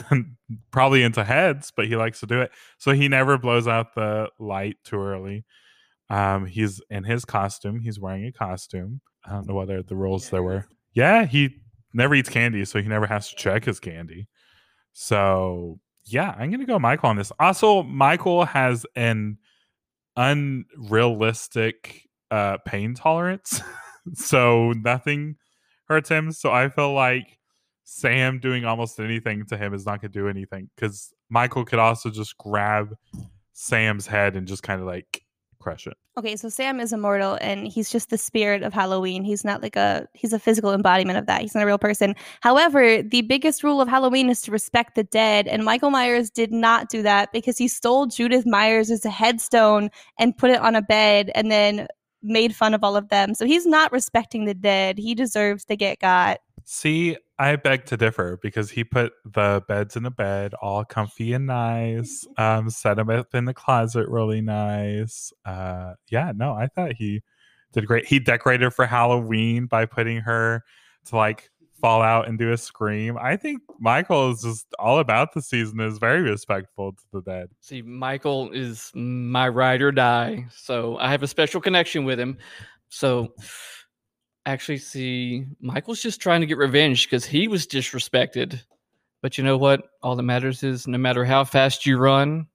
[0.71, 2.51] Probably into heads, but he likes to do it.
[2.79, 5.45] So he never blows out the light too early.
[6.09, 7.79] Um, he's in his costume.
[7.79, 9.01] He's wearing a costume.
[9.25, 10.65] I don't know whether the rules there were.
[10.93, 11.61] Yeah, he
[11.93, 14.27] never eats candy, so he never has to check his candy.
[14.93, 17.31] So yeah, I'm gonna go Michael on this.
[17.39, 19.37] Also, Michael has an
[20.15, 23.61] unrealistic uh pain tolerance.
[24.13, 25.35] so nothing
[25.87, 26.31] hurts him.
[26.31, 27.37] So I feel like
[27.83, 30.69] Sam doing almost anything to him is not gonna do anything.
[30.75, 32.95] Because Michael could also just grab
[33.53, 35.22] Sam's head and just kind of like
[35.63, 35.97] crush it.
[36.17, 39.23] Okay, so Sam is immortal and he's just the spirit of Halloween.
[39.23, 41.41] He's not like a he's a physical embodiment of that.
[41.41, 42.15] He's not a real person.
[42.41, 46.51] However, the biggest rule of Halloween is to respect the dead, and Michael Myers did
[46.51, 51.31] not do that because he stole Judith Myers headstone and put it on a bed
[51.35, 51.87] and then
[52.21, 53.33] made fun of all of them.
[53.33, 54.97] So he's not respecting the dead.
[54.97, 56.39] He deserves to get got.
[56.65, 61.33] See, I beg to differ because he put the beds in the bed all comfy
[61.33, 65.33] and nice, um, set them up in the closet really nice.
[65.43, 67.21] Uh, yeah, no, I thought he
[67.73, 68.05] did great.
[68.05, 70.63] He decorated for Halloween by putting her
[71.07, 71.49] to like
[71.81, 73.17] fall out and do a scream.
[73.19, 77.49] I think Michael is just all about the season, is very respectful to the dead.
[77.59, 82.37] See, Michael is my ride or die, so I have a special connection with him.
[82.87, 83.33] So
[84.45, 88.61] actually see Michael's just trying to get revenge because he was disrespected.
[89.21, 89.83] But you know what?
[90.01, 92.47] All that matters is no matter how fast you run,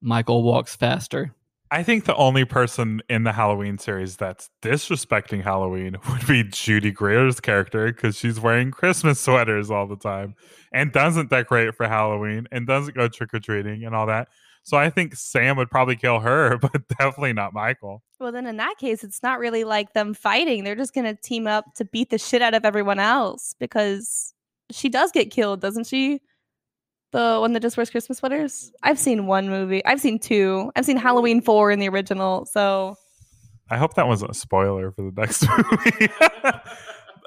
[0.00, 1.34] Michael walks faster.
[1.70, 6.90] I think the only person in the Halloween series that's disrespecting Halloween would be Judy
[6.90, 10.34] Greer's character because she's wearing Christmas sweaters all the time
[10.70, 14.28] and doesn't decorate for Halloween and doesn't go trick or treating and all that.
[14.64, 18.02] So I think Sam would probably kill her, but definitely not Michael.
[18.20, 20.62] Well, then in that case, it's not really like them fighting.
[20.64, 24.32] They're just going to team up to beat the shit out of everyone else because
[24.70, 26.20] she does get killed, doesn't she?
[27.10, 28.72] The one that just wears Christmas sweaters?
[28.82, 29.84] I've seen one movie.
[29.84, 30.70] I've seen two.
[30.76, 32.46] I've seen Halloween 4 in the original.
[32.46, 32.96] So
[33.68, 36.08] I hope that wasn't a spoiler for the next movie.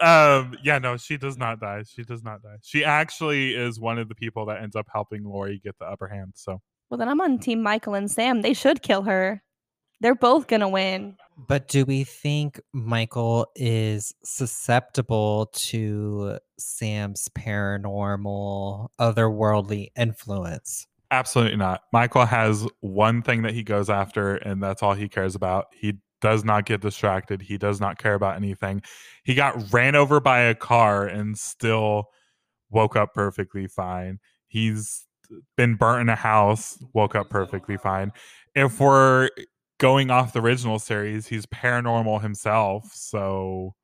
[0.01, 3.97] um yeah no she does not die she does not die she actually is one
[3.97, 6.61] of the people that ends up helping Laurie get the upper hand so
[6.95, 8.41] well then I'm on team Michael and Sam.
[8.41, 9.43] They should kill her.
[9.99, 11.17] They're both gonna win.
[11.37, 20.87] But do we think Michael is susceptible to Sam's paranormal, otherworldly influence?
[21.11, 21.81] Absolutely not.
[21.91, 25.65] Michael has one thing that he goes after, and that's all he cares about.
[25.73, 27.41] He does not get distracted.
[27.41, 28.81] He does not care about anything.
[29.25, 32.05] He got ran over by a car and still
[32.69, 34.19] woke up perfectly fine.
[34.47, 35.04] He's
[35.57, 38.11] been burnt in a house, woke up perfectly fine.
[38.55, 39.29] If we're
[39.79, 42.91] going off the original series, he's paranormal himself.
[42.93, 43.75] So,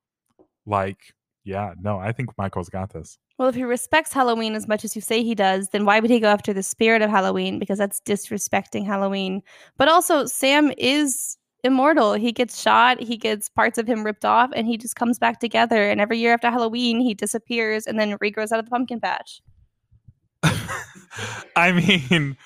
[0.66, 0.98] like,
[1.44, 3.18] yeah, no, I think Michael's got this.
[3.38, 6.10] Well, if he respects Halloween as much as you say he does, then why would
[6.10, 7.58] he go after the spirit of Halloween?
[7.58, 9.42] Because that's disrespecting Halloween.
[9.76, 12.14] But also, Sam is immortal.
[12.14, 15.40] He gets shot, he gets parts of him ripped off, and he just comes back
[15.40, 15.88] together.
[15.88, 19.40] And every year after Halloween, he disappears and then regrows out of the pumpkin patch.
[21.56, 22.36] I mean,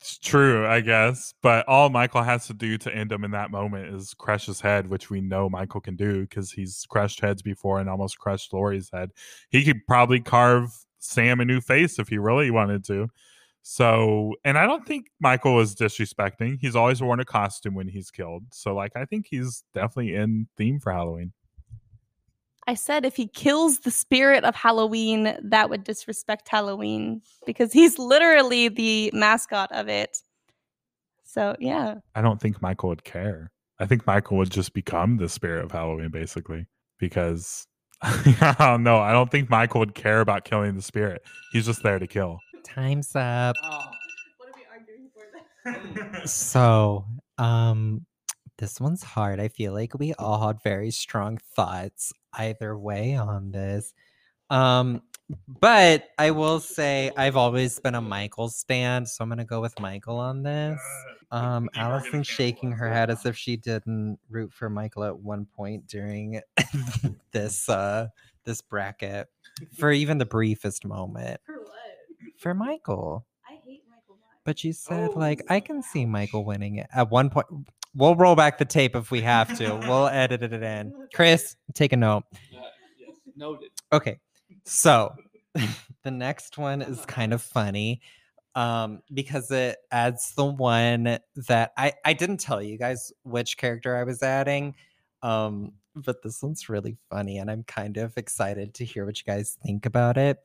[0.00, 1.34] it's true, I guess.
[1.42, 4.60] But all Michael has to do to end him in that moment is crush his
[4.60, 8.52] head, which we know Michael can do because he's crushed heads before and almost crushed
[8.52, 9.10] Laurie's head.
[9.50, 13.08] He could probably carve Sam a new face if he really wanted to.
[13.62, 16.58] So, and I don't think Michael was disrespecting.
[16.60, 18.44] He's always worn a costume when he's killed.
[18.52, 21.32] So, like, I think he's definitely in theme for Halloween.
[22.70, 27.98] I said if he kills the spirit of Halloween, that would disrespect Halloween because he's
[27.98, 30.18] literally the mascot of it.
[31.24, 31.96] So, yeah.
[32.14, 33.50] I don't think Michael would care.
[33.80, 36.66] I think Michael would just become the spirit of Halloween, basically,
[37.00, 37.66] because
[38.02, 39.00] I don't know.
[39.00, 41.22] I don't think Michael would care about killing the spirit.
[41.50, 42.38] He's just there to kill.
[42.62, 43.56] Time's up.
[43.64, 45.10] What are we arguing
[46.14, 47.04] for So,
[47.36, 48.06] um,
[48.58, 49.40] this one's hard.
[49.40, 53.94] I feel like we all had very strong thoughts either way on this.
[54.50, 55.02] Um,
[55.60, 59.78] but I will say I've always been a Michael stand, so I'm gonna go with
[59.78, 60.80] Michael on this.
[61.30, 65.86] Um, Allison's shaking her head as if she didn't root for Michael at one point
[65.86, 66.40] during
[67.32, 68.08] this uh
[68.44, 69.28] this bracket
[69.78, 71.40] for even the briefest moment.
[71.44, 72.36] For what?
[72.36, 73.26] For Michael.
[73.48, 77.30] I hate Michael But you said like I can see Michael winning it at one
[77.30, 77.46] point.
[77.94, 79.76] We'll roll back the tape if we have to.
[79.88, 80.92] We'll edit it in.
[81.14, 82.24] Chris, take a note.
[82.50, 83.70] yes, noted.
[83.92, 84.18] Okay.
[84.64, 85.12] So
[86.04, 88.00] the next one is kind of funny
[88.56, 93.96] um because it adds the one that I I didn't tell you guys which character
[93.96, 94.74] I was adding.
[95.22, 99.24] Um but this one's really funny and I'm kind of excited to hear what you
[99.24, 100.38] guys think about it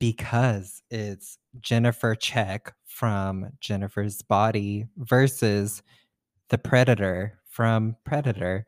[0.00, 5.82] because it's Jennifer Check from Jennifer's Body versus
[6.50, 8.66] the Predator from Predator.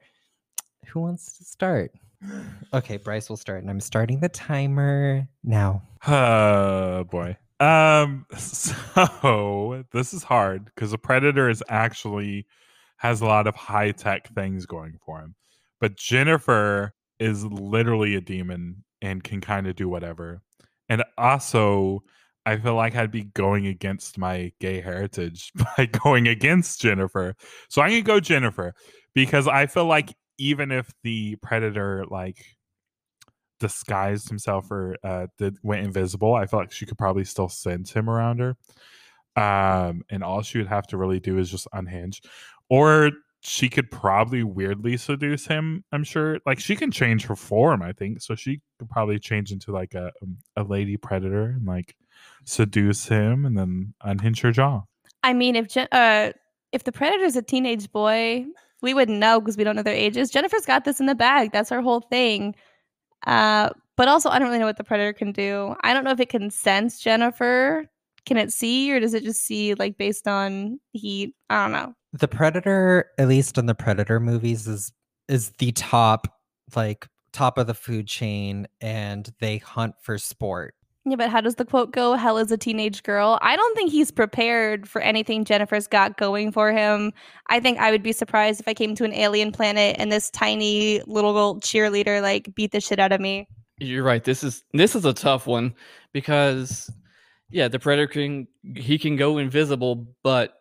[0.89, 1.93] Who wants to start?
[2.73, 5.83] Okay, Bryce will start, and I'm starting the timer now.
[6.07, 7.37] Oh boy.
[7.61, 12.47] Um so this is hard because the predator is actually
[12.99, 15.35] has a lot of high tech things going for him.
[15.81, 20.43] But Jennifer is literally a demon and can kind of do whatever.
[20.89, 22.03] And also
[22.47, 27.35] I feel like I'd be going against my gay heritage by going against Jennifer.
[27.69, 28.73] So I'm gonna go Jennifer
[29.15, 32.45] because I feel like even if the predator like
[33.59, 37.93] disguised himself or uh did went invisible, I feel like she could probably still sense
[37.93, 38.57] him around her.
[39.37, 42.23] Um, and all she would have to really do is just unhinge.
[42.71, 46.39] Or she could probably weirdly seduce him, I'm sure.
[46.47, 48.23] Like she can change her form, I think.
[48.23, 51.97] So she could probably change into like a um, a lady predator and like
[52.47, 54.83] seduce him and then unhinge her jaw.
[55.23, 56.33] I mean, if Jen- uh,
[56.73, 58.47] if the predator's a teenage boy,
[58.81, 60.31] we wouldn't know because we don't know their ages.
[60.31, 61.51] Jennifer's got this in the bag.
[61.53, 62.55] That's her whole thing.
[63.27, 65.75] Uh, but also, I don't really know what the predator can do.
[65.83, 67.87] I don't know if it can sense Jennifer.
[68.27, 71.35] Can it see, or does it just see like based on heat?
[71.49, 71.95] I don't know.
[72.13, 74.93] The Predator, at least in the Predator movies, is
[75.29, 76.29] is the top
[76.75, 80.75] like top of the food chain and they hunt for sport.
[81.09, 82.15] Yeah, but how does the quote go?
[82.15, 83.39] Hell is a teenage girl.
[83.41, 87.13] I don't think he's prepared for anything Jennifer's got going for him.
[87.47, 90.31] I think I would be surprised if I came to an alien planet and this
[90.31, 93.47] tiny little cheerleader like beat the shit out of me.
[93.79, 94.25] You're right.
[94.25, 95.77] This is this is a tough one
[96.13, 96.91] because
[97.51, 100.61] yeah, the predator can he can go invisible, but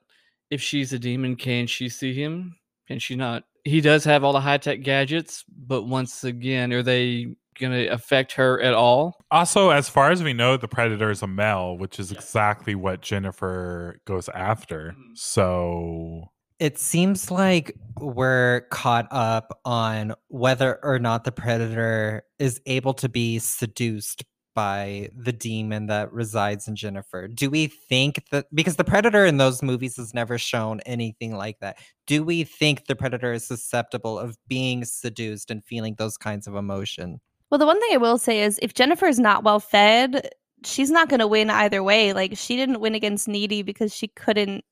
[0.51, 2.55] if she's a demon, can she see him?
[2.87, 3.45] Can she not?
[3.63, 8.33] He does have all the high tech gadgets, but once again, are they gonna affect
[8.33, 9.17] her at all?
[9.31, 13.01] Also, as far as we know, the predator is a male, which is exactly what
[13.01, 14.91] Jennifer goes after.
[14.91, 15.13] Mm-hmm.
[15.15, 16.29] So
[16.59, 23.09] It seems like we're caught up on whether or not the predator is able to
[23.09, 27.27] be seduced by the demon that resides in Jennifer.
[27.27, 31.59] Do we think that because the predator in those movies has never shown anything like
[31.59, 31.77] that?
[32.07, 36.55] Do we think the predator is susceptible of being seduced and feeling those kinds of
[36.55, 37.19] emotion?
[37.55, 40.27] Well, the one thing I will say is if Jennifer is not well fed,
[40.65, 42.11] she's not going to win either way.
[42.11, 44.65] Like she didn't win against Needy because she couldn't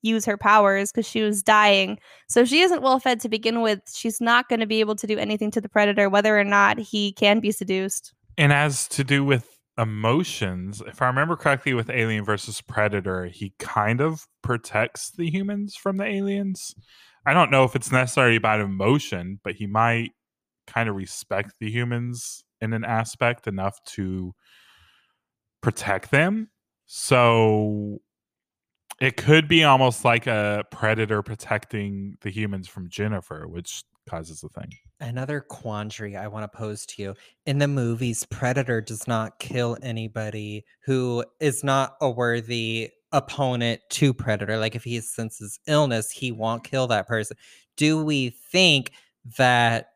[0.00, 1.98] use her powers because she was dying.
[2.26, 5.06] So she isn't well fed to begin with, she's not going to be able to
[5.06, 8.14] do anything to the predator, whether or not he can be seduced.
[8.38, 13.52] And as to do with emotions, if I remember correctly, with Alien versus Predator, he
[13.58, 16.74] kind of protects the humans from the aliens.
[17.26, 20.12] I don't know if it's necessarily about emotion, but he might
[20.72, 24.34] kind of respect the humans in an aspect enough to
[25.62, 26.50] protect them.
[26.86, 28.00] So
[29.00, 34.48] it could be almost like a predator protecting the humans from Jennifer, which causes the
[34.48, 34.72] thing.
[35.00, 37.14] Another quandary I want to pose to you.
[37.46, 44.12] In the movies, Predator does not kill anybody who is not a worthy opponent to
[44.12, 44.58] Predator.
[44.58, 47.36] Like if he senses illness, he won't kill that person.
[47.76, 48.92] Do we think
[49.38, 49.89] that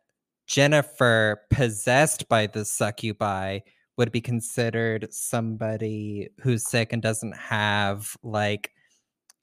[0.46, 3.60] Jennifer, possessed by the succubi,
[3.96, 8.70] would be considered somebody who's sick and doesn't have like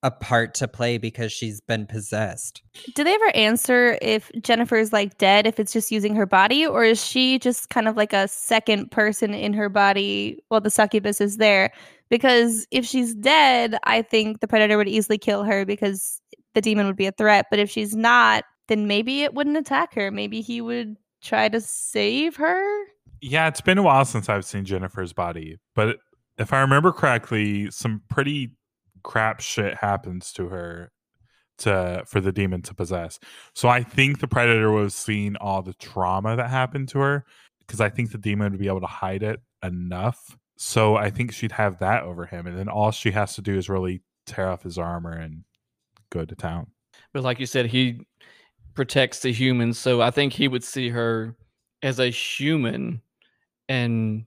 [0.04, 2.64] a part to play because she's been possessed.
[2.96, 6.84] Do they ever answer if Jennifer's like dead, if it's just using her body, or
[6.84, 11.22] is she just kind of like a second person in her body while the succubus
[11.22, 11.72] is there?
[12.10, 16.20] Because if she's dead, I think the predator would easily kill her because
[16.56, 17.46] the demon would be a threat.
[17.50, 20.12] But if she's not, then maybe it wouldn't attack her.
[20.12, 22.86] Maybe he would try to save her.
[23.20, 25.98] Yeah, it's been a while since I've seen Jennifer's body, but
[26.38, 28.56] if I remember correctly, some pretty
[29.04, 30.90] crap shit happens to her
[31.58, 33.20] to for the demon to possess.
[33.54, 37.26] So I think the predator was seeing all the trauma that happened to her
[37.60, 40.38] because I think the demon would be able to hide it enough.
[40.56, 43.58] So I think she'd have that over him and then all she has to do
[43.58, 45.44] is really tear off his armor and
[46.10, 46.68] go to town.
[47.14, 48.00] But like you said, he
[48.74, 51.36] protects the humans, so I think he would see her
[51.84, 53.02] as a human
[53.68, 54.26] and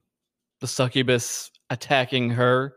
[0.61, 2.75] the succubus attacking her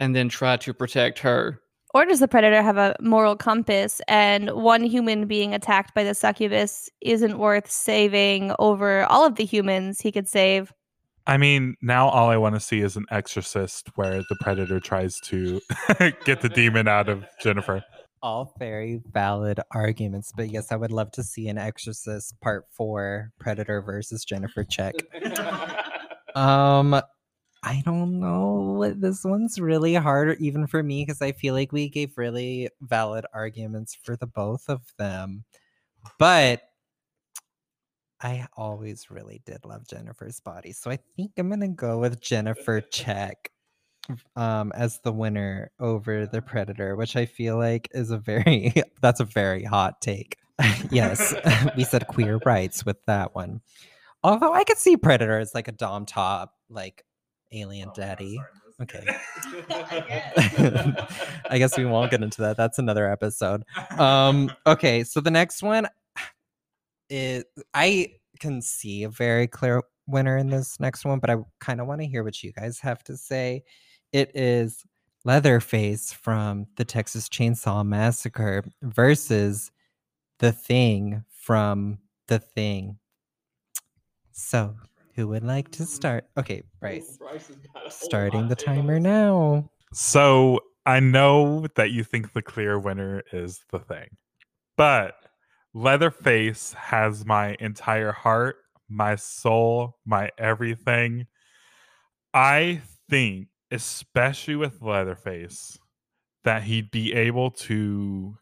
[0.00, 1.60] and then try to protect her.
[1.94, 6.14] Or does the predator have a moral compass and one human being attacked by the
[6.14, 10.72] succubus isn't worth saving over all of the humans he could save?
[11.26, 15.20] I mean, now all I want to see is an exorcist where the predator tries
[15.20, 15.60] to
[16.24, 17.84] get the demon out of Jennifer.
[18.22, 23.32] All very valid arguments, but yes, I would love to see an Exorcist Part Four:
[23.38, 24.94] Predator versus Jennifer Check.
[26.36, 27.00] um,
[27.64, 28.92] I don't know.
[28.96, 33.24] This one's really hard, even for me, because I feel like we gave really valid
[33.32, 35.44] arguments for the both of them.
[36.18, 36.62] But
[38.20, 42.80] I always really did love Jennifer's body, so I think I'm gonna go with Jennifer
[42.80, 43.51] Check
[44.36, 49.20] um as the winner over the predator which i feel like is a very that's
[49.20, 50.36] a very hot take.
[50.90, 51.34] Yes
[51.76, 53.60] we said queer rights with that one.
[54.22, 57.04] Although i could see predator as like a dom top like
[57.52, 58.40] alien daddy.
[58.80, 59.04] okay.
[61.50, 61.76] i guess.
[61.76, 62.56] We won't get into that.
[62.56, 63.62] That's another episode.
[63.98, 65.88] Um okay so the next one
[67.08, 67.44] is
[67.74, 68.08] i
[68.40, 72.00] can see a very clear winner in this next one but i kind of want
[72.00, 73.62] to hear what you guys have to say
[74.12, 74.84] it is
[75.24, 79.70] Leatherface from the Texas Chainsaw Massacre versus
[80.40, 82.98] the Thing from The Thing.
[84.32, 84.74] So,
[85.14, 86.24] who would like to start?
[86.36, 87.18] Okay, Bryce.
[87.88, 89.70] Starting the timer now.
[89.92, 94.08] So I know that you think the clear winner is the thing,
[94.76, 95.14] but
[95.74, 98.56] Leatherface has my entire heart,
[98.88, 101.26] my soul, my everything.
[102.34, 105.78] I think especially with Leatherface,
[106.44, 108.36] that he'd be able to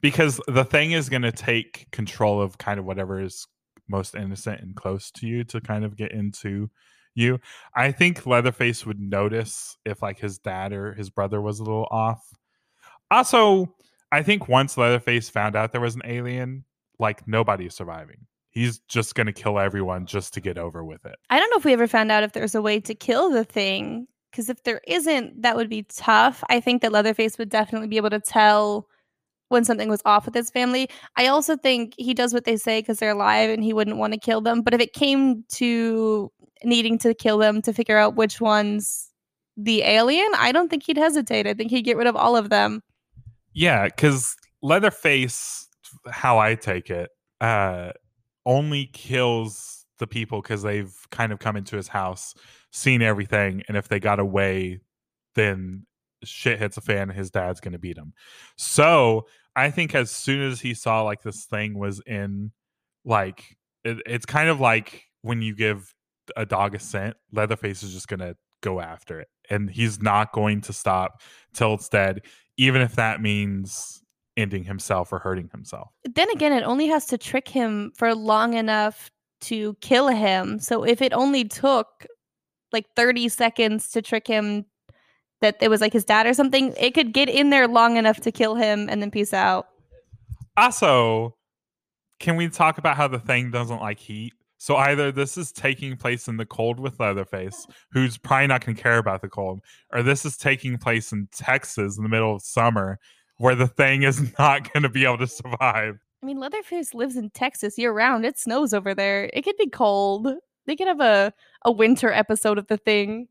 [0.00, 3.46] because the thing is going to take control of kind of whatever is
[3.88, 6.68] most innocent and close to you to kind of get into
[7.14, 7.38] you.
[7.74, 11.86] I think Leatherface would notice if like his dad or his brother was a little
[11.90, 12.26] off.
[13.10, 13.74] Also,
[14.10, 16.64] I think once Leatherface found out there was an alien,
[16.98, 18.26] like nobody's surviving.
[18.50, 21.16] He's just going to kill everyone just to get over with it.
[21.30, 23.44] I don't know if we ever found out if there's a way to kill the
[23.44, 26.42] thing because if there isn't, that would be tough.
[26.48, 28.88] I think that Leatherface would definitely be able to tell
[29.48, 30.88] when something was off with his family.
[31.16, 34.14] I also think he does what they say because they're alive and he wouldn't want
[34.14, 34.62] to kill them.
[34.62, 36.32] But if it came to
[36.64, 39.10] needing to kill them to figure out which one's
[39.56, 41.46] the alien, I don't think he'd hesitate.
[41.46, 42.82] I think he'd get rid of all of them.
[43.52, 45.68] Yeah, because Leatherface,
[46.10, 47.10] how I take it,
[47.42, 47.92] uh,
[48.46, 52.34] only kills the people because they've kind of come into his house,
[52.72, 54.80] seen everything, and if they got away,
[55.36, 55.86] then
[56.24, 58.12] shit hits a fan his dad's gonna beat him.
[58.56, 62.50] So I think as soon as he saw like this thing was in
[63.04, 65.94] like it, it's kind of like when you give
[66.36, 69.28] a dog a scent, Leatherface is just gonna go after it.
[69.48, 71.20] And he's not going to stop
[71.54, 72.22] till it's dead,
[72.56, 74.02] even if that means
[74.36, 75.90] ending himself or hurting himself.
[76.14, 79.10] Then again, it only has to trick him for long enough
[79.42, 80.58] to kill him.
[80.58, 82.06] So if it only took
[82.72, 84.64] like 30 seconds to trick him
[85.40, 88.20] that it was like his dad or something, it could get in there long enough
[88.20, 89.66] to kill him and then peace out.
[90.56, 91.36] Also,
[92.20, 94.32] can we talk about how the thing doesn't like heat?
[94.58, 98.76] So either this is taking place in the cold with Leatherface, who's probably not going
[98.76, 99.60] to care about the cold,
[99.92, 103.00] or this is taking place in Texas in the middle of summer,
[103.38, 105.98] where the thing is not going to be able to survive.
[106.22, 108.24] I mean, Leatherface lives in Texas year round.
[108.24, 109.28] It snows over there.
[109.32, 110.28] It could be cold.
[110.66, 111.32] They could have a,
[111.64, 113.26] a winter episode of the thing.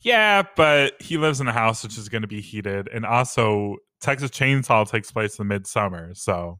[0.00, 3.76] Yeah, but he lives in a house which is going to be heated, and also
[4.00, 6.58] Texas Chainsaw takes place in midsummer, so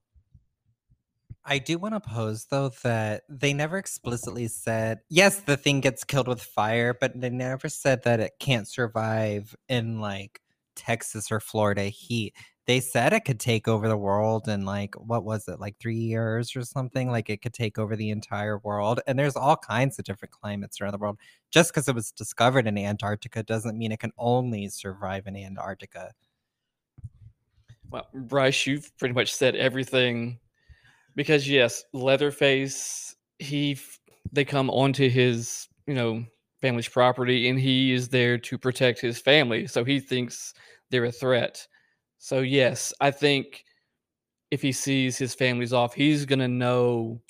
[1.44, 6.04] I do want to pose though that they never explicitly said yes, the thing gets
[6.04, 10.40] killed with fire, but they never said that it can't survive in like
[10.74, 12.34] Texas or Florida heat.
[12.66, 15.96] They said it could take over the world in like what was it, like three
[15.96, 17.10] years or something?
[17.10, 19.00] Like it could take over the entire world.
[19.06, 21.18] And there's all kinds of different climates around the world.
[21.50, 26.12] Just because it was discovered in Antarctica doesn't mean it can only survive in Antarctica.
[27.90, 30.38] Well, Bryce, you've pretty much said everything
[31.14, 33.78] because yes, Leatherface, he
[34.32, 36.24] they come onto his, you know,
[36.62, 39.66] family's property and he is there to protect his family.
[39.66, 40.54] So he thinks
[40.90, 41.66] they're a threat.
[42.18, 43.64] So yes, I think
[44.50, 47.20] if he sees his family's off, he's going to know,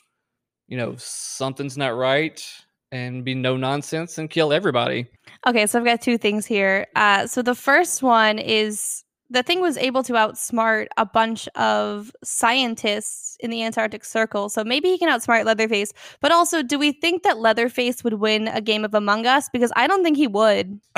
[0.68, 2.44] you know, something's not right
[2.92, 5.06] and be no nonsense and kill everybody.
[5.46, 6.86] Okay, so I've got two things here.
[6.94, 9.02] Uh, so the first one is
[9.32, 14.50] the thing was able to outsmart a bunch of scientists in the Antarctic Circle.
[14.50, 15.92] So maybe he can outsmart Leatherface.
[16.20, 19.48] But also, do we think that Leatherface would win a game of Among Us?
[19.50, 20.78] Because I don't think he would.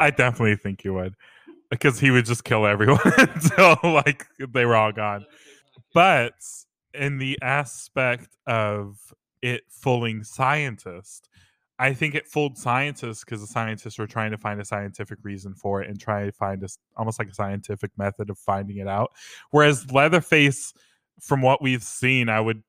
[0.00, 1.14] I definitely think he would.
[1.70, 5.24] Because he would just kill everyone until like they were all gone.
[5.94, 6.34] But
[6.92, 11.28] in the aspect of it fooling scientists,
[11.80, 15.54] I think it fooled scientists because the scientists were trying to find a scientific reason
[15.54, 18.86] for it and try to find a, almost like a scientific method of finding it
[18.86, 19.12] out.
[19.50, 20.74] Whereas Leatherface,
[21.22, 22.62] from what we've seen, I would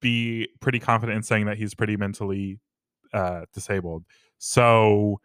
[0.00, 2.58] be pretty confident in saying that he's pretty mentally
[3.12, 4.04] uh, disabled.
[4.38, 5.20] So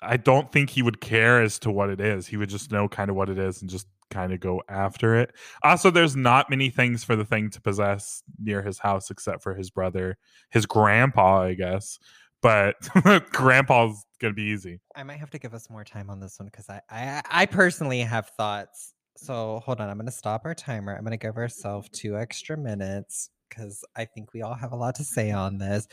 [0.00, 2.28] I don't think he would care as to what it is.
[2.28, 5.16] He would just know kind of what it is and just kind of go after
[5.16, 5.34] it.
[5.62, 9.54] Also, there's not many things for the thing to possess near his house except for
[9.54, 10.18] his brother,
[10.50, 11.98] his grandpa, I guess.
[12.42, 12.76] But
[13.32, 14.80] grandpa's gonna be easy.
[14.96, 17.46] I might have to give us more time on this one because I, I I
[17.46, 18.94] personally have thoughts.
[19.16, 20.96] So hold on, I'm gonna stop our timer.
[20.96, 24.94] I'm gonna give ourselves two extra minutes because I think we all have a lot
[24.96, 25.86] to say on this.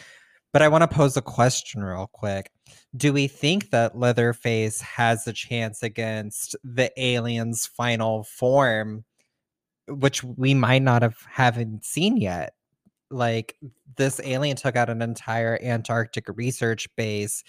[0.57, 2.49] But I want to pose a question real quick.
[2.95, 9.05] Do we think that Leatherface has a chance against the alien's final form,
[9.87, 12.55] which we might not have haven't seen yet?
[13.11, 13.55] Like
[13.97, 17.43] this alien took out an entire Antarctic research base,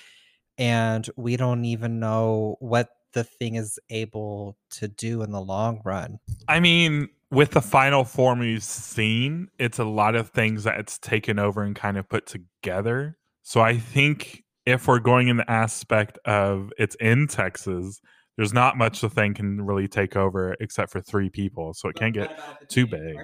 [0.58, 5.80] and we don't even know what the thing is able to do in the long
[5.82, 6.18] run.
[6.46, 10.98] I mean, with the final form we've seen, it's a lot of things that it's
[10.98, 13.18] taken over and kind of put together.
[13.42, 18.00] So I think if we're going in the aspect of it's in Texas,
[18.36, 21.74] there's not much the thing can really take over except for three people.
[21.74, 23.16] So it can't get too big.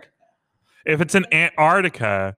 [0.85, 2.35] If it's in Antarctica,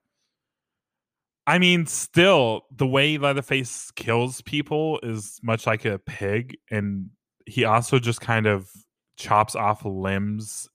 [1.49, 6.57] I mean, still, the way Leatherface kills people is much like a pig.
[6.71, 7.11] And
[7.47, 8.69] he also just kind of
[9.17, 10.69] chops off limbs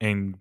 [0.00, 0.36] and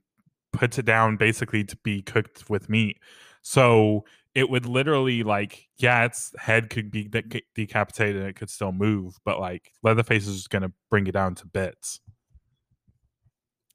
[0.53, 2.97] puts it down basically to be cooked with meat.
[3.41, 4.05] So
[4.35, 8.71] it would literally like, yeah, its head could be de- decapitated and it could still
[8.71, 11.99] move, but like Leatherface is gonna bring it down to bits.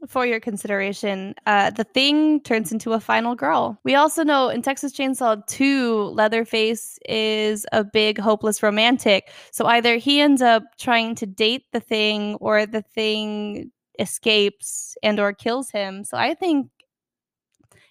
[0.09, 3.79] For your consideration, uh, the thing turns into a final girl.
[3.85, 9.31] We also know in Texas Chainsaw 2, Leatherface is a big hopeless romantic.
[9.53, 15.19] So either he ends up trying to date the thing or the thing escapes and
[15.21, 16.05] or kills him.
[16.05, 16.69] So I think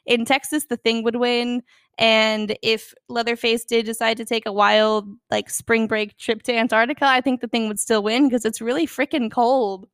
[0.06, 1.64] in Texas the thing would win
[1.98, 7.06] and if Leatherface did decide to take a wild like spring break trip to Antarctica,
[7.06, 9.88] I think the thing would still win because it's really freaking cold.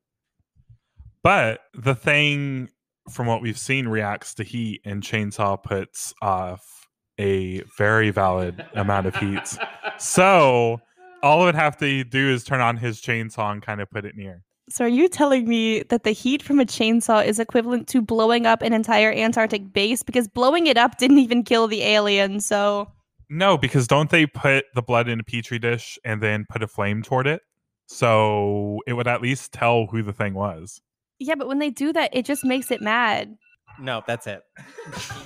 [1.23, 2.69] But the thing
[3.09, 6.87] from what we've seen, reacts to heat, and Chainsaw puts off
[7.19, 9.57] a very valid amount of heat.
[9.97, 10.79] So
[11.23, 14.05] all it would have to do is turn on his chainsaw and kind of put
[14.05, 14.43] it near.
[14.69, 18.45] So are you telling me that the heat from a chainsaw is equivalent to blowing
[18.45, 20.03] up an entire Antarctic base?
[20.03, 22.91] Because blowing it up didn't even kill the alien, so
[23.29, 26.67] No, because don't they put the blood in a petri dish and then put a
[26.67, 27.41] flame toward it?
[27.87, 30.81] So it would at least tell who the thing was.
[31.19, 33.37] yeah, but when they do that, it just makes it mad.
[33.79, 34.41] No, that's it.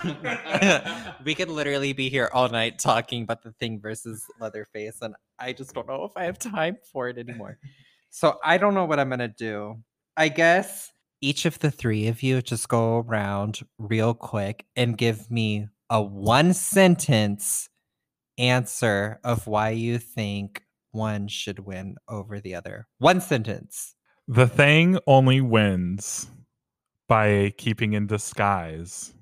[1.26, 5.54] we could literally be here all night talking about the thing versus Leatherface, and I
[5.54, 7.58] just don't know if I have time for it anymore.
[8.12, 9.82] So I don't know what I'm gonna do.
[10.16, 10.92] I guess
[11.22, 16.02] each of the three of you just go around real quick and give me a
[16.02, 17.70] one sentence
[18.38, 22.88] answer of why you think one should win over the other.
[22.98, 23.96] One sentence.
[24.28, 26.30] The thing only wins
[27.08, 29.14] by keeping in disguise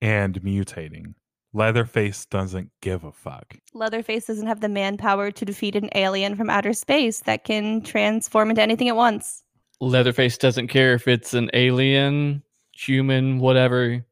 [0.00, 1.14] and mutating.
[1.52, 3.56] Leatherface doesn't give a fuck.
[3.74, 8.50] Leatherface doesn't have the manpower to defeat an alien from outer space that can transform
[8.50, 9.42] into anything at once.
[9.80, 12.42] Leatherface doesn't care if it's an alien,
[12.72, 14.04] human, whatever.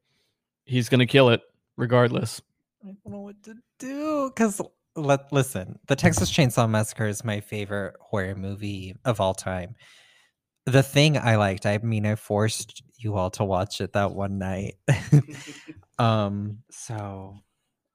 [0.65, 1.41] He's gonna kill it
[1.77, 2.41] regardless.
[2.83, 4.61] I don't know what to do because
[4.95, 5.79] let listen.
[5.87, 9.75] The Texas Chainsaw Massacre is my favorite horror movie of all time.
[10.65, 14.37] The thing I liked, I mean, I forced you all to watch it that one
[14.37, 14.75] night.
[15.99, 17.35] um, so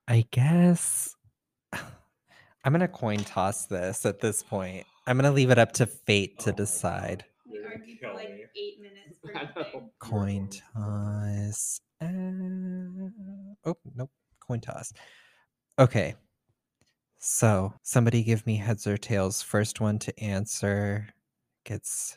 [0.06, 1.14] I guess
[1.72, 4.86] I'm gonna coin toss this at this point.
[5.06, 7.24] I'm gonna leave it up to fate to decide.
[9.98, 11.80] Coin toss.
[12.00, 12.06] Uh,
[13.64, 14.10] oh, nope.
[14.40, 14.92] Coin toss.
[15.78, 16.14] Okay.
[17.18, 19.42] So somebody give me heads or tails.
[19.42, 21.08] First one to answer
[21.64, 22.16] gets.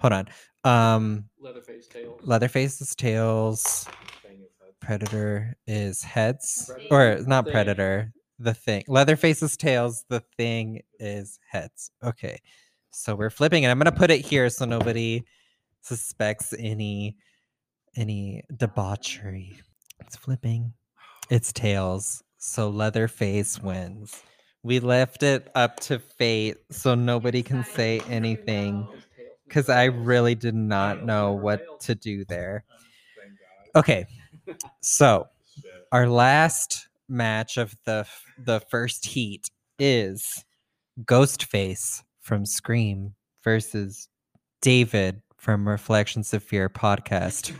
[0.00, 0.28] Hold on.
[0.64, 2.18] Um, Leatherface tail.
[2.22, 3.86] Leatherface is tails.
[4.82, 7.52] Predator is heads, or not Thing.
[7.52, 8.12] Predator.
[8.38, 8.82] The thing.
[8.88, 10.04] Leatherface is tails.
[10.08, 11.92] The thing is heads.
[12.02, 12.40] Okay.
[12.90, 13.68] So we're flipping it.
[13.68, 15.22] I'm gonna put it here so nobody
[15.82, 17.16] suspects any
[17.96, 19.60] any debauchery.
[20.00, 20.72] It's flipping.
[21.30, 22.24] It's tails.
[22.38, 24.20] So Leatherface wins.
[24.64, 28.88] We left it up to fate so nobody can say anything
[29.46, 32.64] because I really did not know what to do there.
[33.76, 34.06] Okay.
[34.80, 35.28] So
[35.92, 38.06] our last match of the
[38.38, 40.44] the first heat is
[41.04, 43.14] Ghostface from Scream
[43.44, 44.08] versus
[44.60, 47.52] David from Reflections of Fear podcast.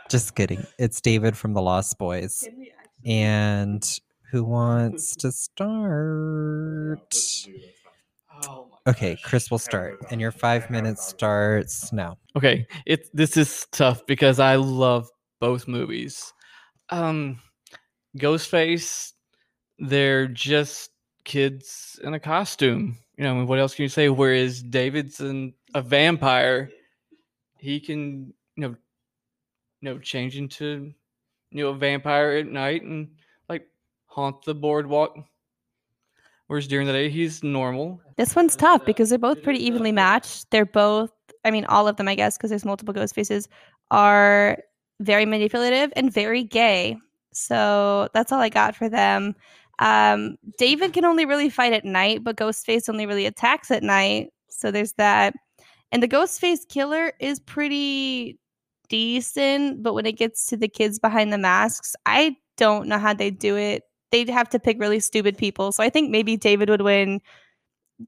[0.10, 0.66] Just kidding.
[0.78, 2.48] It's David from the Lost Boys.
[3.04, 3.84] And
[4.30, 7.14] who wants to start?
[8.42, 9.98] Oh Okay, Chris will start.
[10.10, 12.18] And your five minutes starts now.
[12.36, 15.08] Okay, it this is tough because I love
[15.40, 16.32] both movies.
[16.90, 17.40] Um
[18.16, 19.12] Ghostface,
[19.78, 20.90] they're just
[21.24, 22.96] kids in a costume.
[23.16, 24.08] You know, I mean, what else can you say?
[24.08, 26.70] Whereas David's an, a vampire,
[27.58, 28.76] he can, you know,
[29.80, 30.92] you know, change into
[31.50, 33.08] you know a vampire at night and
[33.48, 33.66] like
[34.06, 35.16] haunt the boardwalk.
[36.48, 38.00] Whereas during the day he's normal.
[38.16, 40.50] This one's tough because they're both pretty evenly matched.
[40.50, 41.10] They're both,
[41.44, 43.48] I mean, all of them, I guess, because there's multiple ghost faces,
[43.90, 44.58] are
[45.00, 46.96] very manipulative and very gay.
[47.32, 49.34] So that's all I got for them.
[49.78, 54.30] Um, David can only really fight at night, but Ghostface only really attacks at night.
[54.48, 55.34] So there's that.
[55.92, 58.38] And the Ghostface killer is pretty
[58.88, 63.12] decent, but when it gets to the kids behind the masks, I don't know how
[63.12, 63.82] they do it.
[64.12, 65.72] They'd have to pick really stupid people.
[65.72, 67.20] So I think maybe David would win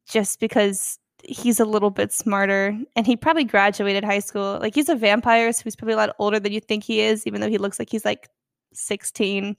[0.09, 4.59] just because he's a little bit smarter and he probably graduated high school.
[4.61, 7.27] Like he's a vampire, so he's probably a lot older than you think he is,
[7.27, 8.29] even though he looks like he's like
[8.73, 9.57] 16.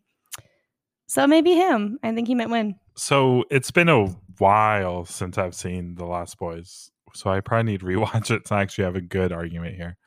[1.08, 2.00] So maybe him.
[2.04, 2.76] I think he might win.
[2.96, 4.08] So it's been a
[4.38, 6.92] while since I've seen The Lost Boys.
[7.14, 9.98] So I probably need to rewatch it to actually have a good argument here.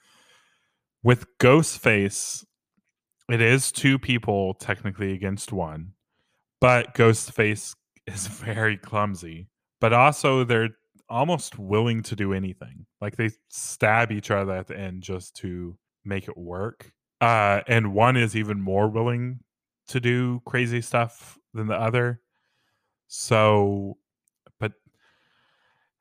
[1.02, 2.44] With Ghostface,
[3.28, 5.94] it is two people technically against one,
[6.60, 7.74] but Ghostface
[8.06, 9.48] is very clumsy.
[9.80, 10.70] But also, they're
[11.12, 12.86] almost willing to do anything.
[13.00, 16.90] Like they stab each other at the end just to make it work.
[17.20, 19.40] Uh, and one is even more willing
[19.88, 22.20] to do crazy stuff than the other.
[23.06, 23.98] So,
[24.58, 24.72] but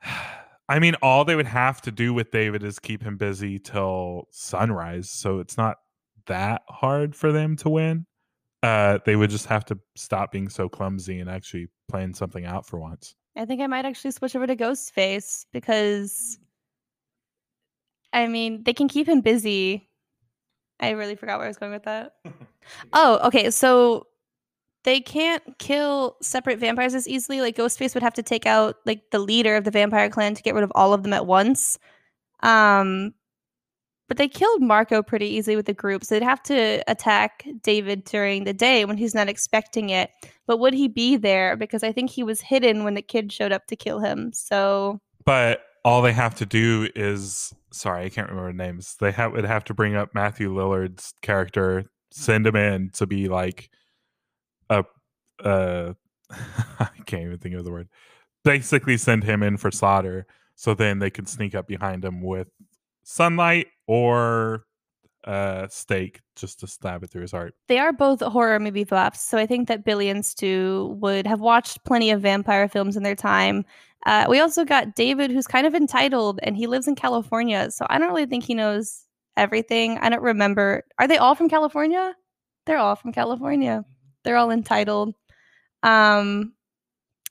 [0.70, 4.30] I mean, all they would have to do with David is keep him busy till
[4.32, 5.09] sunrise.
[5.09, 5.78] So it's not
[6.28, 8.05] that hard for them to win.
[8.64, 12.66] Uh, they would just have to stop being so clumsy and actually plan something out
[12.66, 13.16] for once.
[13.36, 16.38] I think I might actually switch over to Ghostface because
[18.13, 19.89] I mean, they can keep him busy.
[20.79, 22.15] I really forgot where I was going with that.
[22.93, 23.51] oh, okay.
[23.51, 24.07] So
[24.84, 27.39] they can't kill separate vampires as easily.
[27.39, 30.41] Like Ghostface would have to take out like the leader of the vampire clan to
[30.41, 31.77] get rid of all of them at once.
[32.41, 33.13] Um,
[34.12, 38.03] but they killed Marco pretty easily with the group, so they'd have to attack David
[38.03, 40.12] during the day when he's not expecting it.
[40.45, 41.55] But would he be there?
[41.55, 44.34] Because I think he was hidden when the kid showed up to kill him.
[44.34, 48.97] So But all they have to do is sorry, I can't remember names.
[48.99, 53.30] They have would have to bring up Matthew Lillard's character, send him in to be
[53.30, 53.70] like
[54.70, 54.84] a
[55.41, 55.93] uh
[56.82, 57.88] I can't even think of the word.
[58.43, 62.49] Basically send him in for slaughter so then they can sneak up behind him with
[63.12, 64.64] sunlight or
[65.26, 67.53] uh stake just to stab it through his heart.
[67.68, 69.22] they are both horror movie buffs.
[69.22, 73.03] So I think that Billy and Stu would have watched plenty of vampire films in
[73.03, 73.64] their time.
[74.07, 77.70] Uh, we also got David, who's kind of entitled, and he lives in California.
[77.70, 79.05] So I don't really think he knows
[79.38, 79.99] everything.
[79.99, 80.84] I don't remember.
[80.97, 82.16] Are they all from California?
[82.66, 83.86] They're all from California.
[84.24, 85.14] They're all entitled.
[85.84, 86.53] Um,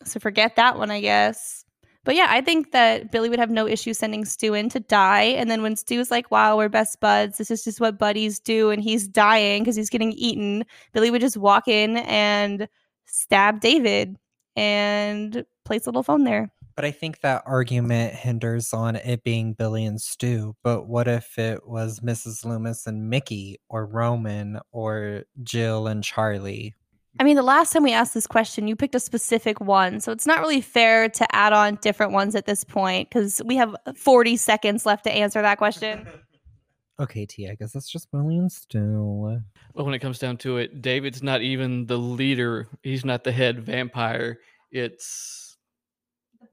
[0.04, 1.64] so forget that one, I guess.
[2.04, 5.22] But yeah, I think that Billy would have no issue sending Stu in to die.
[5.22, 8.70] And then when Stu's like, wow, we're best buds, this is just what buddies do,
[8.70, 12.68] and he's dying because he's getting eaten, Billy would just walk in and
[13.06, 14.16] stab David
[14.56, 16.50] and place a little phone there.
[16.74, 20.56] But I think that argument hinders on it being Billy and Stu.
[20.62, 22.44] But what if it was Mrs.
[22.46, 26.74] Loomis and Mickey, or Roman, or Jill and Charlie?
[27.18, 30.00] I mean, the last time we asked this question, you picked a specific one.
[30.00, 33.56] So it's not really fair to add on different ones at this point because we
[33.56, 36.06] have 40 seconds left to answer that question.
[37.00, 38.50] Okay, T, I guess that's just Billy Still.
[38.50, 39.42] Stu.
[39.72, 42.68] Well, when it comes down to it, David's not even the leader.
[42.82, 44.38] He's not the head vampire.
[44.70, 45.56] It's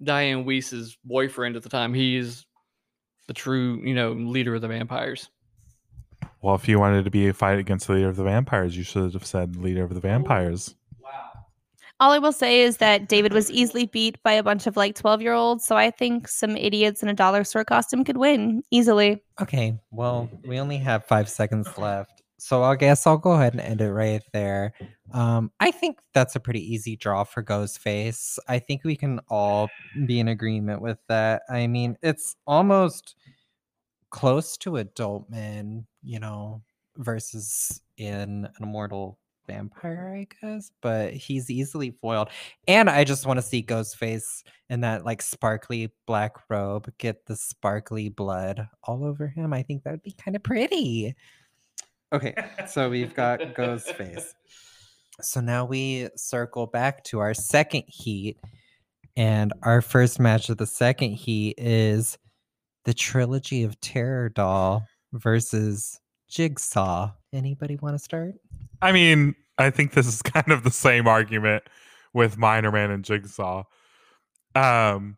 [0.02, 1.94] Diane Weiss's boyfriend at the time.
[1.94, 2.46] He's
[3.28, 5.30] the true, you know, leader of the vampires.
[6.42, 8.84] Well, if you wanted to be a fight against the leader of the vampires, you
[8.84, 10.76] should have said leader of the vampires.
[12.00, 14.94] All I will say is that David was easily beat by a bunch of like
[14.94, 15.66] 12 year olds.
[15.66, 19.24] So I think some idiots in a dollar store costume could win easily.
[19.42, 22.22] Okay, well, we only have five seconds left.
[22.38, 24.74] So I guess I'll go ahead and end it right there.
[25.12, 28.38] Um, I think that's a pretty easy draw for Ghostface.
[28.48, 29.70] I think we can all
[30.06, 31.42] be in agreement with that.
[31.50, 33.16] I mean, it's almost
[34.18, 36.60] close to adult men, you know,
[36.98, 42.30] versus in an immortal vampire, I guess, but he's easily foiled.
[42.68, 44.42] And I just want to see Ghostface
[44.72, 49.54] in that like sparkly black robe get the sparkly blood all over him.
[49.54, 51.16] I think that would be kind of pretty.
[52.12, 52.34] Okay,
[52.68, 54.34] so we've got Ghostface.
[55.20, 58.38] So now we circle back to our second heat.
[59.16, 62.20] And our first match of the second heat is
[62.88, 67.12] the trilogy of Terror Doll versus Jigsaw.
[67.34, 68.36] Anybody want to start?
[68.82, 71.64] I mean, I think this is kind of the same argument
[72.14, 73.64] with Miner Man and Jigsaw.
[74.56, 75.18] Um,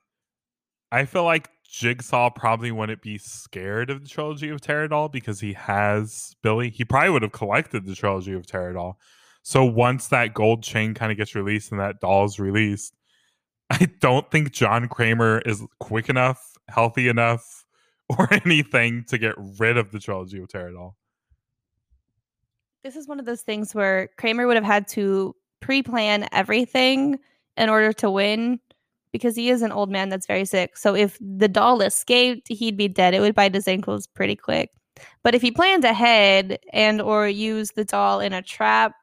[0.92, 5.40] I feel like Jigsaw probably wouldn't be scared of the trilogy of Terror Doll because
[5.40, 6.72] he has Billy.
[6.72, 8.98] He probably would have collected the trilogy of Terror Doll.
[9.44, 12.96] So once that gold chain kind of gets released and that doll's released,
[13.70, 17.66] I don't think John Kramer is quick enough, healthy enough,
[18.18, 20.96] or anything to get rid of the trilogy of Terror Doll.
[22.84, 27.20] This is one of those things where Kramer would have had to pre plan everything
[27.58, 28.60] in order to win
[29.12, 30.78] because he is an old man that's very sick.
[30.78, 33.14] So if the doll escaped, he'd be dead.
[33.14, 34.70] It would bite his ankles pretty quick.
[35.24, 38.94] But if he planned ahead and or used the doll in a trap,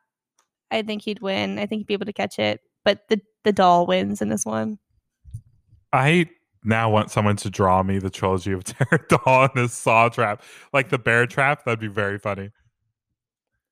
[0.70, 1.58] I think he'd win.
[1.58, 2.60] I think he'd be able to catch it.
[2.84, 4.78] But the, the doll wins in this one.
[5.92, 6.28] I
[6.66, 10.42] now want someone to draw me the trilogy of Terror Doll and this saw trap,
[10.72, 11.64] like the bear trap.
[11.64, 12.50] That'd be very funny.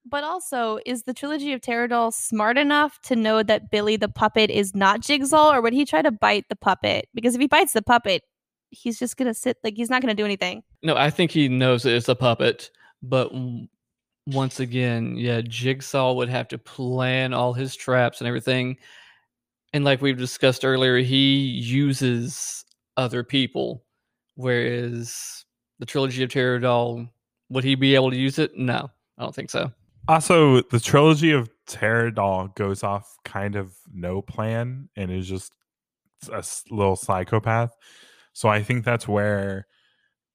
[0.06, 4.08] But also, is the trilogy of Terror Doll smart enough to know that Billy the
[4.08, 7.08] puppet is not Jigsaw, or would he try to bite the puppet?
[7.14, 8.22] Because if he bites the puppet,
[8.70, 10.62] he's just gonna sit like he's not gonna do anything.
[10.82, 12.70] No, I think he knows that it's a puppet,
[13.02, 13.66] but w-
[14.26, 18.76] once again, yeah, Jigsaw would have to plan all his traps and everything.
[19.72, 22.64] And like we've discussed earlier, he uses
[22.96, 23.84] other people,
[24.34, 25.44] whereas
[25.78, 27.06] the trilogy of Terror Doll,
[27.50, 28.56] would he be able to use it?
[28.56, 29.72] No, I don't think so.
[30.08, 35.52] Also, the trilogy of Terror Doll goes off kind of no plan and is just
[36.30, 37.74] a little psychopath.
[38.32, 39.66] So I think that's where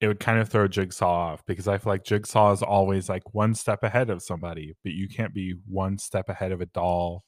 [0.02, 3.34] it would kind of throw Jigsaw off because I feel like Jigsaw is always like
[3.34, 7.26] one step ahead of somebody, but you can't be one step ahead of a doll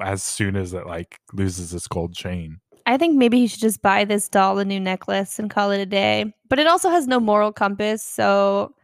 [0.00, 2.60] as soon as it like loses its gold chain.
[2.86, 5.80] I think maybe he should just buy this doll a new necklace and call it
[5.80, 6.34] a day.
[6.48, 8.74] But it also has no moral compass, so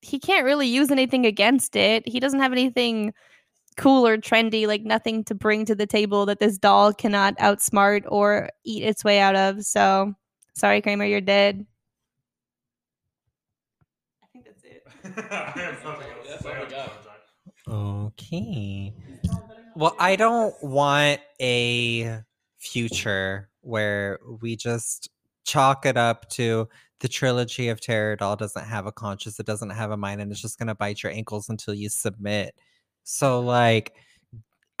[0.00, 2.06] he can't really use anything against it.
[2.08, 3.12] He doesn't have anything
[3.76, 8.04] cool or trendy, like nothing to bring to the table that this doll cannot outsmart
[8.08, 9.64] or eat its way out of.
[9.64, 10.14] So
[10.54, 11.66] sorry, Kramer, you're dead.
[14.22, 14.84] I think that's it.
[17.68, 18.94] Okay.
[19.76, 22.22] Well, I don't want a
[22.58, 25.10] future where we just
[25.44, 26.68] chalk it up to
[27.00, 30.32] the trilogy of terror doll doesn't have a conscience, it doesn't have a mind, and
[30.32, 32.54] it's just gonna bite your ankles until you submit.
[33.04, 33.94] So like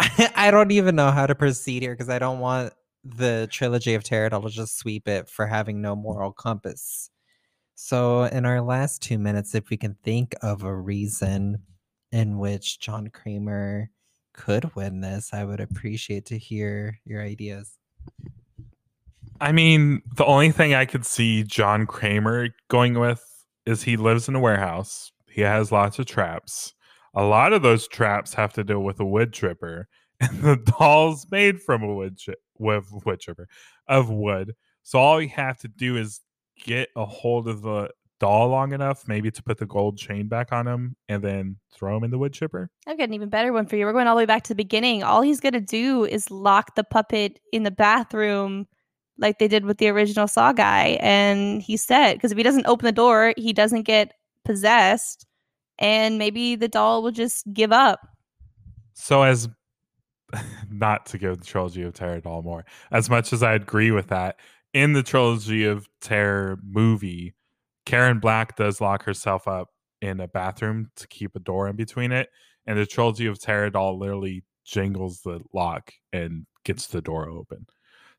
[0.36, 2.72] I don't even know how to proceed here because I don't want
[3.04, 7.10] the trilogy of terror doll to just sweep it for having no moral compass.
[7.74, 11.62] So in our last two minutes, if we can think of a reason
[12.12, 13.90] in which John Kramer
[14.34, 17.78] could win this, I would appreciate to hear your ideas.
[19.40, 23.22] I mean, the only thing I could see John Kramer going with
[23.66, 25.12] is he lives in a warehouse.
[25.30, 26.74] He has lots of traps.
[27.14, 29.88] A lot of those traps have to deal with a wood chipper,
[30.20, 32.18] and the doll's made from a wood
[32.58, 33.46] wood chipper
[33.86, 34.54] of wood.
[34.82, 36.20] So all you have to do is
[36.64, 40.52] get a hold of the doll long enough, maybe to put the gold chain back
[40.52, 42.70] on him, and then throw him in the wood chipper.
[42.86, 43.86] I've got an even better one for you.
[43.86, 45.04] We're going all the way back to the beginning.
[45.04, 48.66] All he's to do is lock the puppet in the bathroom
[49.18, 50.98] like they did with the original Saw guy.
[51.00, 54.14] And he said, because if he doesn't open the door, he doesn't get
[54.44, 55.26] possessed.
[55.78, 58.00] And maybe the doll will just give up.
[58.94, 59.48] So as
[60.70, 64.08] not to give the trilogy of terror doll more, as much as I agree with
[64.08, 64.36] that,
[64.74, 67.34] in the trilogy of terror movie,
[67.86, 69.68] Karen Black does lock herself up
[70.00, 72.28] in a bathroom to keep a door in between it,
[72.66, 77.66] and the trilogy of terror doll literally jingles the lock and gets the door open.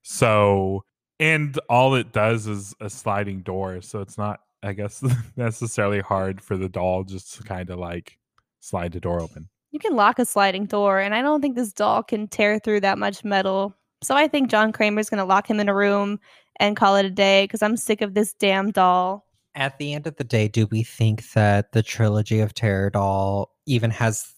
[0.01, 0.83] So,
[1.19, 5.03] and all it does is a sliding door, so it's not, I guess,
[5.35, 8.17] necessarily hard for the doll just to kind of like
[8.59, 9.49] slide the door open.
[9.71, 12.81] You can lock a sliding door, and I don't think this doll can tear through
[12.81, 13.75] that much metal.
[14.01, 16.19] So I think John Kramer's going to lock him in a room
[16.59, 19.25] and call it a day because I'm sick of this damn doll.
[19.55, 23.51] At the end of the day, do we think that the trilogy of terror doll
[23.65, 24.33] even has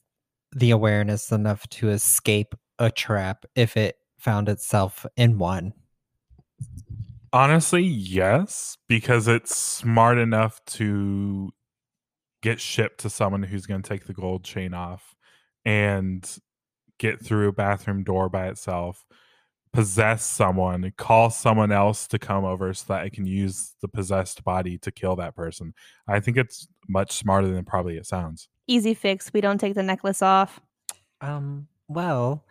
[0.51, 5.73] the awareness enough to escape a trap if it found itself in one?
[7.33, 11.51] Honestly, yes, because it's smart enough to
[12.41, 15.15] get shipped to someone who's going to take the gold chain off
[15.63, 16.37] and
[16.99, 19.05] get through a bathroom door by itself,
[19.71, 24.43] possess someone, call someone else to come over so that I can use the possessed
[24.43, 25.73] body to kill that person.
[26.07, 28.49] I think it's much smarter than probably it sounds.
[28.67, 29.31] Easy fix.
[29.33, 30.59] We don't take the necklace off.
[31.21, 32.43] Um, well,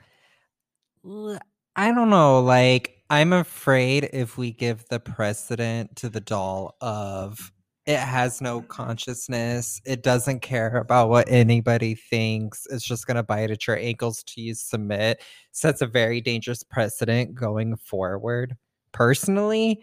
[1.04, 2.40] I don't know.
[2.40, 7.52] Like, I'm afraid if we give the precedent to the doll of
[7.86, 13.24] it has no consciousness, it doesn't care about what anybody thinks, it's just going to
[13.24, 18.56] bite at your ankles to you submit, sets a very dangerous precedent going forward,
[18.92, 19.82] personally.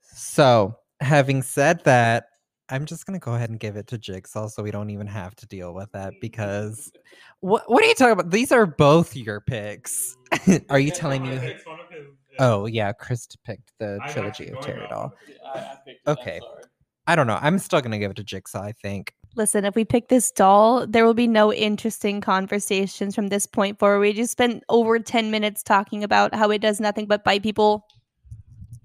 [0.00, 2.26] So, having said that,
[2.70, 5.36] I'm just gonna go ahead and give it to Jigsaw, so we don't even have
[5.36, 6.14] to deal with that.
[6.20, 6.90] Because
[7.40, 8.30] what what are you talking about?
[8.30, 10.16] These are both your picks.
[10.70, 11.54] are you telling me?
[12.38, 15.12] Oh yeah, Chris picked the trilogy of Terror Doll.
[16.06, 16.40] Okay.
[17.06, 17.38] I don't know.
[17.40, 18.62] I'm still gonna give it to Jigsaw.
[18.62, 19.14] I think.
[19.36, 23.78] Listen, if we pick this doll, there will be no interesting conversations from this point
[23.80, 23.98] forward.
[23.98, 27.84] We just spent over 10 minutes talking about how it does nothing but bite people.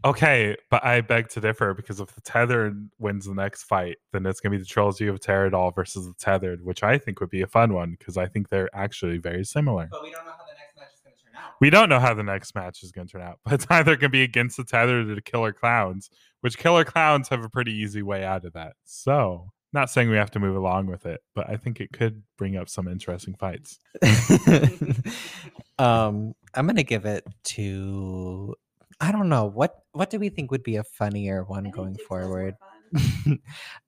[0.05, 4.25] Okay, but I beg to differ because if the tethered wins the next fight, then
[4.25, 7.19] it's going to be the trilogy of Terror Doll versus the tethered, which I think
[7.19, 9.89] would be a fun one because I think they're actually very similar.
[9.91, 11.48] But we don't know how the next match is gonna turn out.
[11.59, 13.95] We don't know how the next match is going to turn out, but it's either
[13.95, 16.09] going to be against the tethered or the killer clowns,
[16.41, 18.73] which killer clowns have a pretty easy way out of that.
[18.85, 22.23] So, not saying we have to move along with it, but I think it could
[22.37, 23.79] bring up some interesting fights.
[25.77, 28.55] um, I'm gonna give it to.
[28.99, 32.55] I don't know what what do we think would be a funnier one going forward.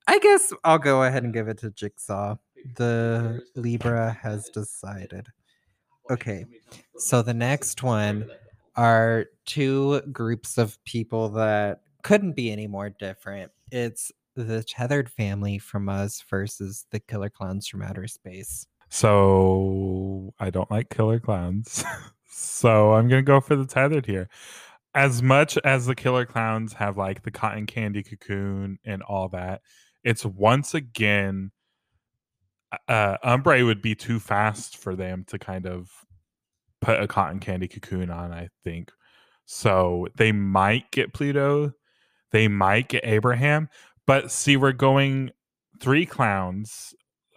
[0.07, 2.36] I guess I'll go ahead and give it to Jigsaw.
[2.76, 5.28] The Libra has decided.
[6.12, 6.45] Okay,
[6.97, 8.30] so the next one
[8.76, 13.49] are two groups of people that couldn't be any more different.
[13.72, 18.68] It's the tethered family from us versus the killer clowns from outer space.
[18.89, 21.86] So, I don't like killer clowns.
[22.30, 24.28] so, I'm going to go for the tethered here.
[24.93, 29.62] As much as the killer clowns have like the cotton candy cocoon and all that,
[30.03, 31.51] it's once again
[32.88, 35.89] uh Umbrae would be too fast for them to kind of
[36.82, 38.91] put a cotton candy cocoon on, I think.
[39.45, 41.74] So they might get Pluto,
[42.32, 43.69] they might get Abraham,
[44.07, 45.32] but see, we're going
[45.80, 46.93] three clowns,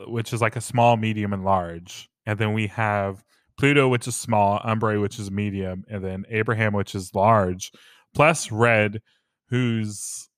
[0.07, 2.09] which is like a small, medium, and large.
[2.26, 3.22] And then we have
[3.59, 7.72] Pluto, which is small, Umbrae, which is medium, and then Abraham, which is large,
[8.14, 9.03] plus Red,
[9.49, 10.28] who's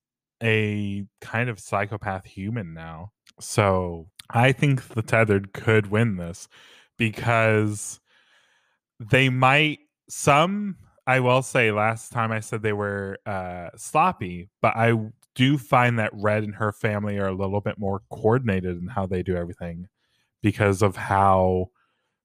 [0.43, 3.13] a kind of psychopath human now.
[3.41, 6.49] So I think the tethered could win this
[6.99, 8.01] because
[8.99, 14.77] they might some I will say last time I said they were uh sloppy, but
[14.77, 14.95] I
[15.35, 19.07] do find that Red and her family are a little bit more coordinated in how
[19.07, 19.89] they do everything
[20.43, 21.71] because of how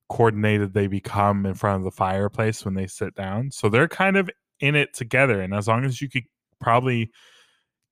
[0.08, 3.50] coordinated they become in front of the fireplace when they sit down.
[3.50, 4.28] So they're kind of
[4.60, 6.24] in it together and as long as you could
[6.60, 7.10] probably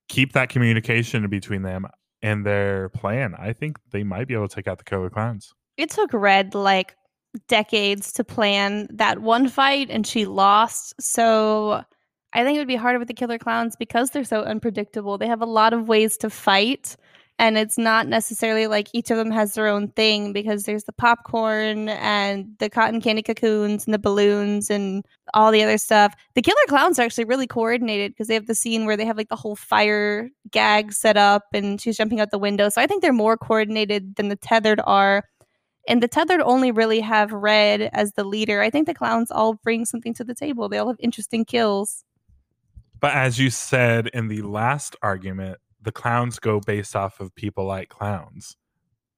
[0.08, 1.86] keep that communication between them
[2.22, 5.52] and their plan, I think they might be able to take out the killer clowns.
[5.76, 6.96] It took Red like
[7.48, 10.94] decades to plan that one fight and she lost.
[11.00, 11.82] So
[12.32, 15.18] I think it would be harder with the killer clowns because they're so unpredictable.
[15.18, 16.96] They have a lot of ways to fight.
[17.40, 20.92] And it's not necessarily like each of them has their own thing because there's the
[20.92, 26.14] popcorn and the cotton candy cocoons and the balloons and all the other stuff.
[26.34, 29.16] The killer clowns are actually really coordinated because they have the scene where they have
[29.16, 32.68] like the whole fire gag set up and she's jumping out the window.
[32.68, 35.24] So I think they're more coordinated than the tethered are.
[35.88, 38.60] And the tethered only really have Red as the leader.
[38.60, 40.68] I think the clowns all bring something to the table.
[40.68, 42.04] They all have interesting kills.
[43.00, 47.64] But as you said in the last argument, the clowns go based off of people
[47.64, 48.56] like clowns.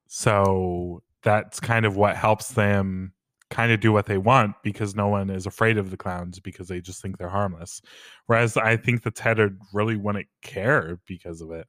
[0.07, 3.13] So that's kind of what helps them
[3.51, 6.69] kind of do what they want because no one is afraid of the clowns because
[6.69, 7.83] they just think they're harmless.
[8.27, 11.67] Whereas I think the tethered really wouldn't care because of it.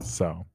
[0.00, 0.46] So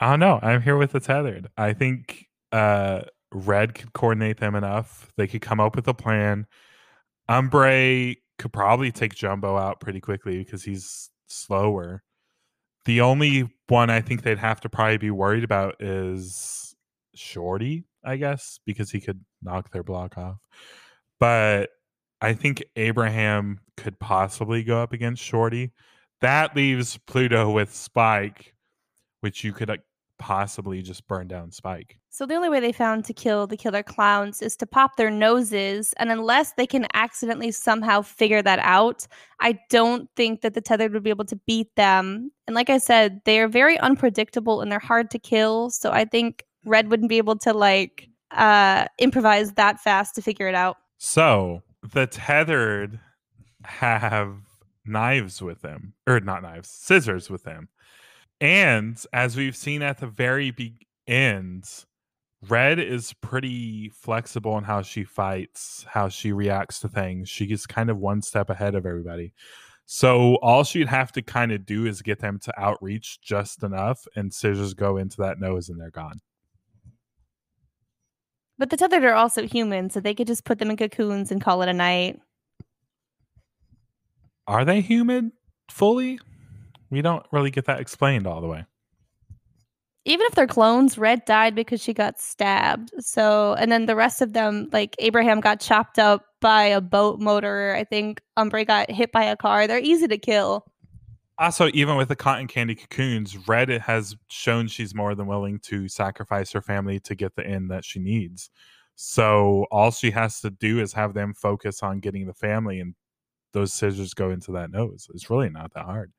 [0.00, 0.40] I don't know.
[0.42, 1.48] I'm here with the tethered.
[1.56, 3.02] I think uh
[3.32, 5.10] Red could coordinate them enough.
[5.16, 6.46] They could come up with a plan.
[7.28, 12.02] Umbrae could probably take Jumbo out pretty quickly because he's slower.
[12.84, 16.74] The only one I think they'd have to probably be worried about is
[17.14, 20.38] Shorty, I guess, because he could knock their block off.
[21.20, 21.70] But
[22.20, 25.72] I think Abraham could possibly go up against Shorty.
[26.20, 28.54] That leaves Pluto with Spike,
[29.20, 29.80] which you could
[30.18, 31.98] possibly just burn down Spike.
[32.14, 35.10] So the only way they found to kill the killer clowns is to pop their
[35.10, 39.06] noses, and unless they can accidentally somehow figure that out,
[39.40, 42.30] I don't think that the tethered would be able to beat them.
[42.46, 45.70] And like I said, they're very unpredictable and they're hard to kill.
[45.70, 50.48] So I think Red wouldn't be able to like uh improvise that fast to figure
[50.48, 50.76] it out.
[50.98, 53.00] So the tethered
[53.64, 54.36] have
[54.84, 57.70] knives with them, or not knives, scissors with them.
[58.38, 61.64] And as we've seen at the very be- end,
[62.48, 67.28] Red is pretty flexible in how she fights, how she reacts to things.
[67.28, 69.32] She is kind of one step ahead of everybody.
[69.86, 74.06] So all she'd have to kind of do is get them to outreach just enough,
[74.16, 76.20] and scissors go into that nose, and they're gone.
[78.58, 81.40] But the tethered are also human, so they could just put them in cocoons and
[81.40, 82.20] call it a night.
[84.46, 85.32] Are they human
[85.68, 86.18] fully?
[86.90, 88.66] We don't really get that explained all the way.
[90.04, 92.90] Even if they're clones, Red died because she got stabbed.
[92.98, 97.20] So, and then the rest of them, like Abraham got chopped up by a boat
[97.20, 97.74] motor.
[97.76, 99.66] I think Umbrae got hit by a car.
[99.66, 100.66] They're easy to kill.
[101.38, 105.88] Also, even with the cotton candy cocoons, Red has shown she's more than willing to
[105.88, 108.50] sacrifice her family to get the end that she needs.
[108.96, 112.94] So all she has to do is have them focus on getting the family, and
[113.52, 115.08] those scissors go into that nose.
[115.14, 116.12] It's really not that hard.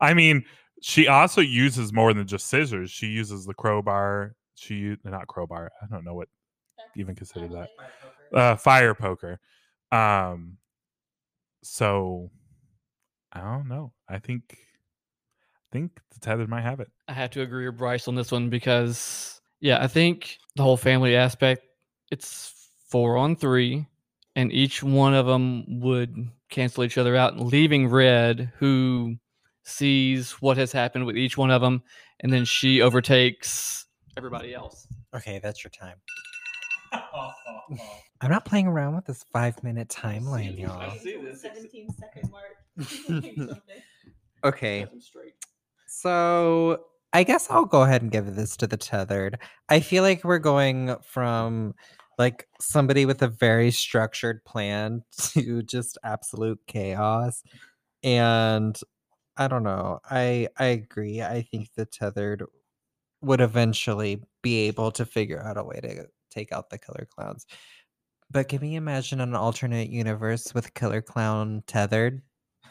[0.00, 0.44] I mean,
[0.86, 2.90] she also uses more than just scissors.
[2.90, 4.34] She uses the crowbar.
[4.54, 5.72] She u- not crowbar.
[5.82, 6.28] I don't know what
[6.94, 7.70] even consider that.
[8.30, 9.40] Uh, fire poker.
[9.90, 10.58] Um.
[11.62, 12.30] So,
[13.32, 13.94] I don't know.
[14.10, 16.90] I think, I think the tethered might have it.
[17.08, 20.76] I have to agree with Bryce on this one because, yeah, I think the whole
[20.76, 21.62] family aspect,
[22.10, 23.86] it's four on three,
[24.36, 29.16] and each one of them would cancel each other out, leaving Red, who
[29.64, 31.82] sees what has happened with each one of them,
[32.20, 33.86] and then she overtakes
[34.16, 34.86] everybody else.
[35.14, 35.96] Okay, that's your time.
[38.20, 40.92] I'm not playing around with this five minute timeline, y'all.
[41.34, 43.58] 17 second mark.
[44.44, 44.86] Okay,
[45.86, 46.84] so
[47.14, 49.38] I guess I'll go ahead and give this to the tethered.
[49.70, 51.74] I feel like we're going from
[52.18, 55.02] like somebody with a very structured plan
[55.32, 57.42] to just absolute chaos.
[58.02, 58.78] And
[59.36, 60.00] I don't know.
[60.08, 61.22] I I agree.
[61.22, 62.44] I think the tethered
[63.20, 67.46] would eventually be able to figure out a way to take out the killer clowns.
[68.30, 72.22] But can we imagine an alternate universe with Killer Clown tethered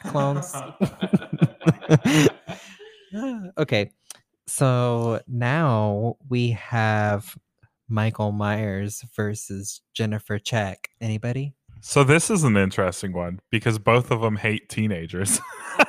[0.02, 0.54] clones?
[3.58, 3.90] okay.
[4.46, 7.36] So now we have
[7.88, 10.88] Michael Myers versus Jennifer Check.
[11.00, 11.54] Anybody?
[11.80, 15.40] So this is an interesting one because both of them hate teenagers.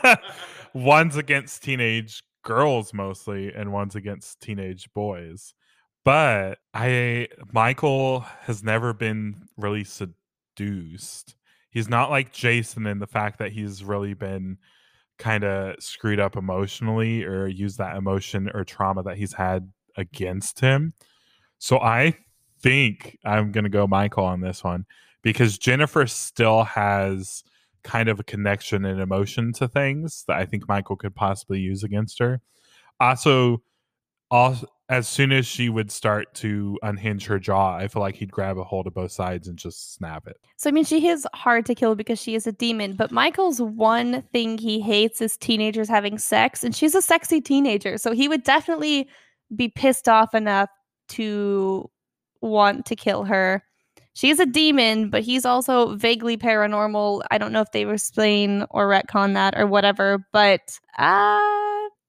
[0.75, 5.55] one's against teenage girls mostly, and one's against teenage boys.
[6.03, 11.35] But I Michael has never been really seduced.
[11.71, 14.57] He's not like Jason in the fact that he's really been
[15.17, 20.59] kind of screwed up emotionally or used that emotion or trauma that he's had against
[20.59, 20.93] him.
[21.57, 22.17] So I
[22.61, 24.85] think I'm going to go Michael on this one
[25.21, 27.43] because Jennifer still has
[27.85, 31.83] kind of a connection and emotion to things that I think Michael could possibly use
[31.83, 32.41] against her.
[32.99, 33.61] Also,
[34.89, 38.57] as soon as she would start to unhinge her jaw, I feel like he'd grab
[38.57, 40.37] a hold of both sides and just snap it.
[40.57, 42.95] So I mean, she is hard to kill because she is a demon.
[42.95, 47.97] But Michael's one thing he hates is teenagers having sex, and she's a sexy teenager.
[47.97, 49.07] So he would definitely
[49.55, 50.69] be pissed off enough
[51.09, 51.89] to
[52.41, 53.63] want to kill her.
[54.15, 57.21] She's a demon, but he's also vaguely paranormal.
[57.31, 61.41] I don't know if they explain or retcon that or whatever, but uh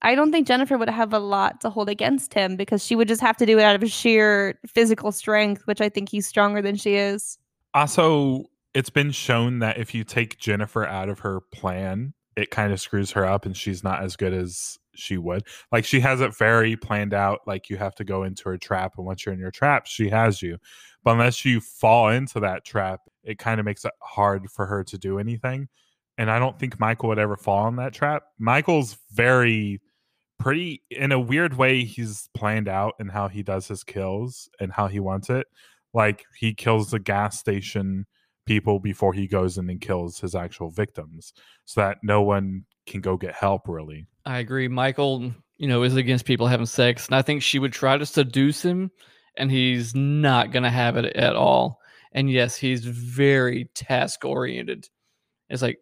[0.03, 3.09] I don't think Jennifer would have a lot to hold against him because she would
[3.09, 6.63] just have to do it out of sheer physical strength, which I think he's stronger
[6.63, 7.39] than she is.
[7.75, 12.73] Also, it's been shown that if you take Jennifer out of her plan, it kind
[12.73, 15.43] of screws her up and she's not as good as she would.
[15.73, 18.95] Like she has it very planned out, like you have to go into her trap,
[18.97, 20.59] and once you're in your trap, she has you.
[21.07, 24.83] But unless you fall into that trap, it kind of makes it hard for her
[24.83, 25.69] to do anything.
[26.19, 28.25] And I don't think Michael would ever fall in that trap.
[28.41, 29.81] Michael's very
[30.41, 34.73] pretty in a weird way he's planned out and how he does his kills and
[34.73, 35.47] how he wants it
[35.95, 38.05] like he kills the gas station
[38.45, 41.33] people before he goes in and kills his actual victims
[41.67, 44.67] so that no one can go get help really I agree.
[44.67, 48.05] Michael, you know, is against people having sex, and I think she would try to
[48.05, 48.91] seduce him,
[49.37, 51.81] and he's not going to have it at all.
[52.13, 54.89] And yes, he's very task oriented.
[55.49, 55.79] It's like,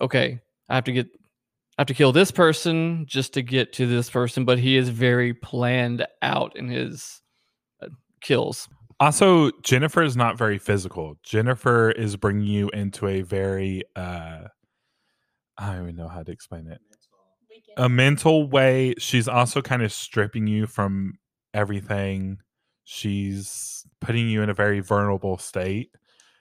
[0.00, 1.06] okay, I have to get,
[1.78, 4.88] I have to kill this person just to get to this person, but he is
[4.88, 7.22] very planned out in his
[7.82, 7.88] uh,
[8.20, 8.68] kills.
[8.98, 14.42] also jennifer is not very physical jennifer is bringing you into a very uh
[15.56, 16.80] i don't even know how to explain it
[17.78, 21.14] a mental way she's also kind of stripping you from
[21.54, 22.38] everything
[22.84, 25.90] she's putting you in a very vulnerable state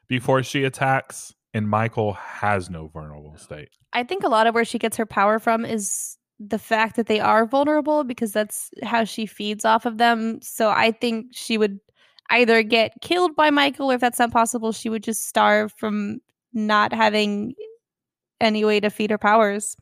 [0.08, 4.66] before she attacks and michael has no vulnerable state I think a lot of where
[4.66, 9.04] she gets her power from is the fact that they are vulnerable because that's how
[9.04, 10.40] she feeds off of them.
[10.42, 11.80] So I think she would
[12.30, 16.20] either get killed by Michael or if that's not possible, she would just starve from
[16.54, 17.56] not having
[18.40, 19.76] any way to feed her powers.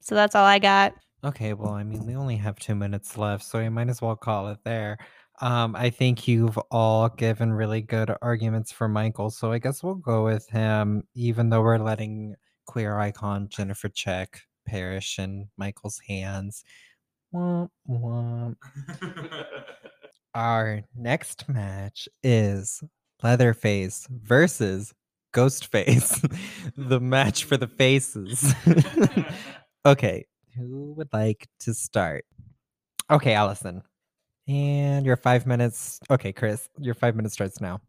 [0.00, 0.92] So that's all I got.
[1.24, 4.16] Okay, well, I mean, we only have two minutes left, so I might as well
[4.16, 4.98] call it there.
[5.40, 9.94] Um, I think you've all given really good arguments for Michael, so I guess we'll
[9.94, 12.34] go with him, even though we're letting
[12.66, 16.64] queer icon Jennifer Check perish in Michael's hands.
[17.32, 18.56] Womp womp.
[20.34, 22.82] Our next match is
[23.22, 24.92] Leatherface versus
[25.34, 26.20] Ghostface,
[26.76, 28.54] the match for the faces.
[29.86, 30.24] okay,
[30.56, 32.24] who would like to start?
[33.10, 33.82] Okay, Allison.
[34.48, 36.00] And your five minutes.
[36.10, 37.80] Okay, Chris, your five minutes starts now.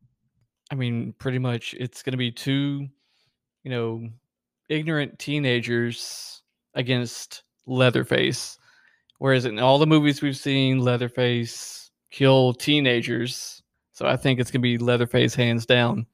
[0.71, 2.87] I mean, pretty much it's going to be two,
[3.63, 4.07] you know,
[4.69, 6.41] ignorant teenagers
[6.73, 8.57] against Leatherface.
[9.19, 13.61] Whereas in all the movies we've seen, Leatherface kill teenagers.
[13.93, 16.05] So I think it's going to be Leatherface hands down.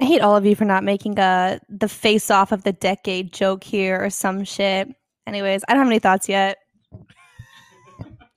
[0.00, 3.32] I hate all of you for not making a the face off of the decade
[3.32, 4.88] joke here or some shit.
[5.26, 6.58] Anyways, I don't have any thoughts yet.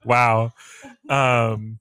[0.06, 0.52] wow.
[1.10, 1.80] Um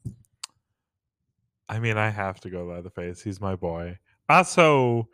[1.68, 3.98] i mean i have to go leatherface he's my boy.
[4.28, 5.08] Also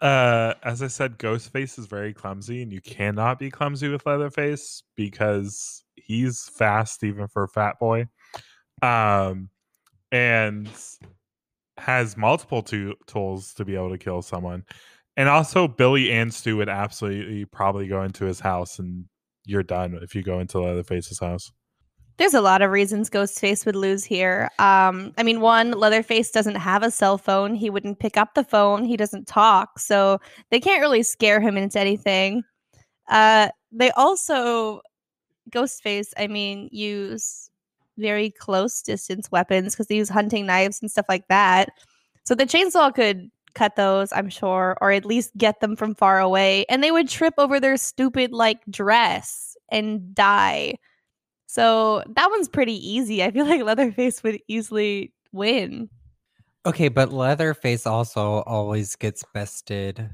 [0.00, 4.82] uh as i said ghostface is very clumsy and you cannot be clumsy with leatherface
[4.96, 8.06] because he's fast even for a fat boy.
[8.82, 9.50] Um
[10.10, 10.68] and
[11.76, 14.64] has multiple to- tools to be able to kill someone
[15.18, 19.04] and also billy and stu would absolutely probably go into his house and
[19.44, 21.52] you're done if you go into leatherface's house
[22.18, 24.50] There's a lot of reasons Ghostface would lose here.
[24.58, 27.54] Um, I mean, one, Leatherface doesn't have a cell phone.
[27.54, 28.82] He wouldn't pick up the phone.
[28.84, 29.78] He doesn't talk.
[29.78, 30.18] So
[30.50, 32.42] they can't really scare him into anything.
[33.08, 34.80] Uh, they also,
[35.50, 37.50] Ghostface, I mean, use
[37.98, 41.68] very close distance weapons because they use hunting knives and stuff like that.
[42.24, 46.20] So the chainsaw could cut those, I'm sure, or at least get them from far
[46.20, 46.64] away.
[46.68, 50.74] And they would trip over their stupid like dress and die.
[51.46, 53.22] So that one's pretty easy.
[53.22, 55.88] I feel like Leatherface would easily win.
[56.66, 60.10] Okay, but Leatherface also always gets bested,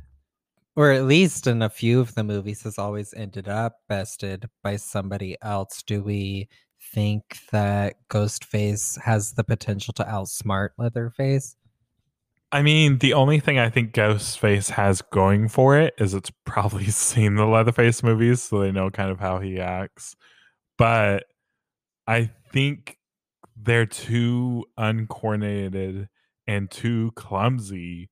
[0.77, 4.77] or at least in a few of the movies, has always ended up bested by
[4.77, 5.83] somebody else.
[5.83, 6.49] Do we
[6.93, 11.57] think that Ghostface has the potential to outsmart Leatherface?
[12.55, 16.85] I mean, the only thing I think Ghostface has going for it is it's probably
[16.91, 20.15] seen the Leatherface movies, so they know kind of how he acts.
[20.79, 21.25] But
[22.07, 22.97] I think
[23.57, 26.09] they're too uncoordinated
[26.47, 28.09] and too clumsy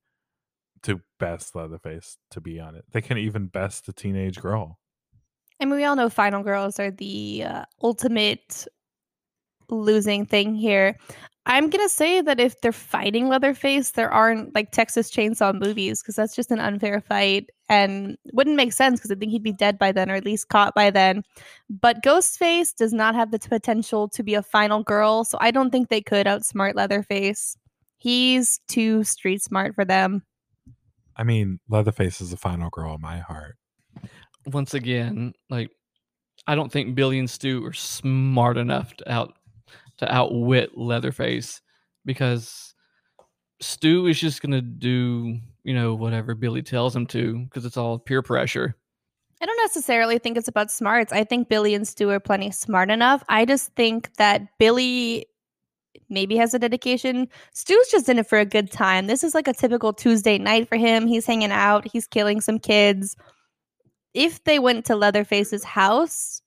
[0.83, 2.85] to best Leatherface, to be on it.
[2.91, 4.81] They can even best a teenage girl.
[5.61, 8.67] I mean, we all know final girls are the uh, ultimate
[9.71, 10.97] losing thing here.
[11.45, 16.15] I'm gonna say that if they're fighting Leatherface, there aren't like Texas Chainsaw movies because
[16.15, 19.77] that's just an unfair fight and wouldn't make sense because I think he'd be dead
[19.79, 21.25] by then or at least caught by then.
[21.69, 25.51] But Ghostface does not have the t- potential to be a final girl, so I
[25.51, 27.57] don't think they could outsmart Leatherface.
[27.99, 30.23] He's too street smart for them.
[31.17, 33.57] I mean, Leatherface is the final girl in my heart.
[34.47, 35.71] Once again, like
[36.47, 39.35] I don't think Billy and Stu are smart enough to out
[39.99, 41.61] to outwit Leatherface
[42.05, 42.75] because
[43.61, 47.99] Stu is just gonna do you know whatever Billy tells him to because it's all
[47.99, 48.77] peer pressure.
[49.41, 51.13] I don't necessarily think it's about smarts.
[51.13, 53.25] I think Billy and Stu are plenty smart enough.
[53.29, 55.27] I just think that Billy
[56.09, 57.29] maybe has a dedication.
[57.53, 59.07] Stu's just in it for a good time.
[59.07, 61.07] This is like a typical Tuesday night for him.
[61.07, 63.17] He's hanging out, he's killing some kids.
[64.15, 66.42] If they went to Leatherface's house,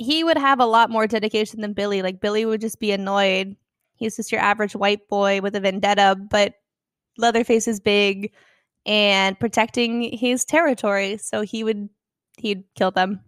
[0.00, 2.00] he would have a lot more dedication than Billy.
[2.00, 3.54] Like Billy would just be annoyed.
[3.96, 6.54] He's just your average white boy with a vendetta, but
[7.18, 8.32] Leatherface is big
[8.86, 11.90] and protecting his territory, so he would
[12.38, 13.20] he'd kill them.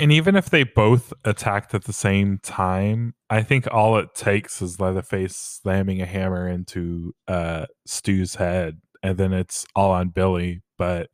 [0.00, 4.60] And even if they both attacked at the same time, I think all it takes
[4.60, 10.62] is Leatherface slamming a hammer into uh, Stu's head, and then it's all on Billy.
[10.76, 11.10] But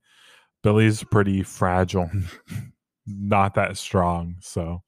[0.63, 2.11] Billy's pretty fragile,
[3.07, 4.37] not that strong.
[4.41, 4.83] So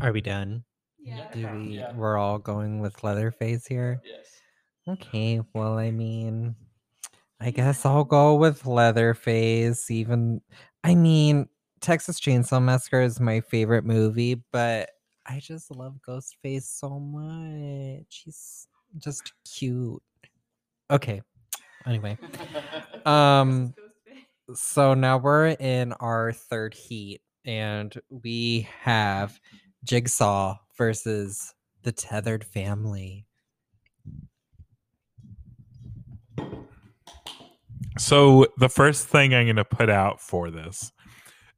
[0.00, 0.64] Are we done?
[0.98, 1.28] Yeah.
[1.32, 1.82] Do we?
[1.94, 4.00] We're all going with Leatherface here.
[4.04, 4.26] Yes.
[4.88, 6.54] Okay, well, I mean,
[7.40, 9.90] I guess I'll go with Leatherface.
[9.90, 10.40] Even,
[10.84, 11.48] I mean,
[11.80, 14.90] Texas Chainsaw Massacre is my favorite movie, but
[15.26, 18.22] I just love Ghostface so much.
[18.24, 18.68] He's
[18.98, 20.02] just cute.
[20.90, 21.22] Okay.
[21.86, 22.18] Anyway,
[23.06, 23.74] um,
[24.54, 29.38] so now we're in our third heat, and we have
[29.84, 33.24] Jigsaw versus the Tethered Family.
[37.98, 40.92] So the first thing I'm going to put out for this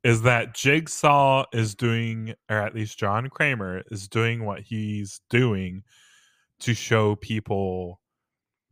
[0.04, 5.82] is that Jigsaw is doing, or at least John Kramer is doing what he's doing
[6.60, 8.00] to show people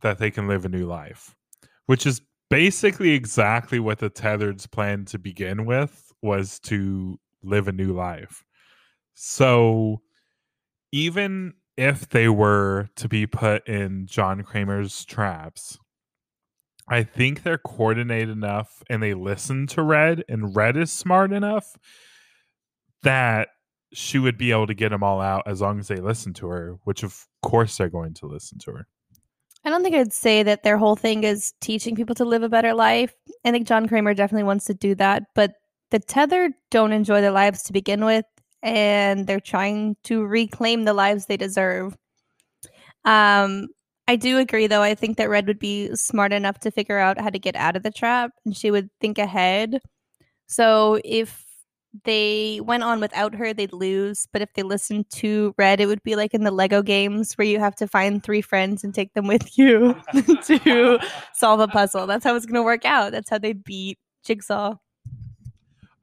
[0.01, 1.35] that they can live a new life,
[1.87, 7.71] which is basically exactly what the Tethered's plan to begin with was to live a
[7.71, 8.43] new life.
[9.13, 10.01] So
[10.91, 15.77] even if they were to be put in John Kramer's traps,
[16.89, 21.75] I think they're coordinated enough and they listen to Red, and Red is smart enough
[23.03, 23.49] that
[23.93, 26.47] she would be able to get them all out as long as they listen to
[26.47, 28.87] her, which of course they're going to listen to her.
[29.65, 32.49] I don't think I'd say that their whole thing is teaching people to live a
[32.49, 33.13] better life.
[33.43, 35.53] I think John Kramer definitely wants to do that, but
[35.91, 38.25] the tethered don't enjoy their lives to begin with,
[38.61, 41.95] and they're trying to reclaim the lives they deserve.
[43.05, 43.67] Um,
[44.07, 44.81] I do agree, though.
[44.81, 47.75] I think that Red would be smart enough to figure out how to get out
[47.75, 49.79] of the trap, and she would think ahead.
[50.47, 51.45] So if
[52.03, 54.27] they went on without her, they'd lose.
[54.31, 57.47] But if they listened to Red, it would be like in the Lego games where
[57.47, 59.95] you have to find three friends and take them with you
[60.43, 60.99] to
[61.33, 62.07] solve a puzzle.
[62.07, 63.11] That's how it's going to work out.
[63.11, 64.75] That's how they beat Jigsaw.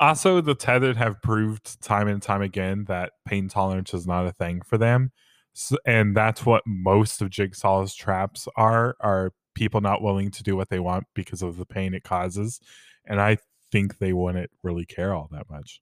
[0.00, 4.32] Also, the tethered have proved time and time again that pain tolerance is not a
[4.32, 5.12] thing for them.
[5.52, 10.56] So, and that's what most of Jigsaw's traps are are people not willing to do
[10.56, 12.60] what they want because of the pain it causes.
[13.06, 13.38] And I
[13.70, 15.80] think they wouldn't really care all that much.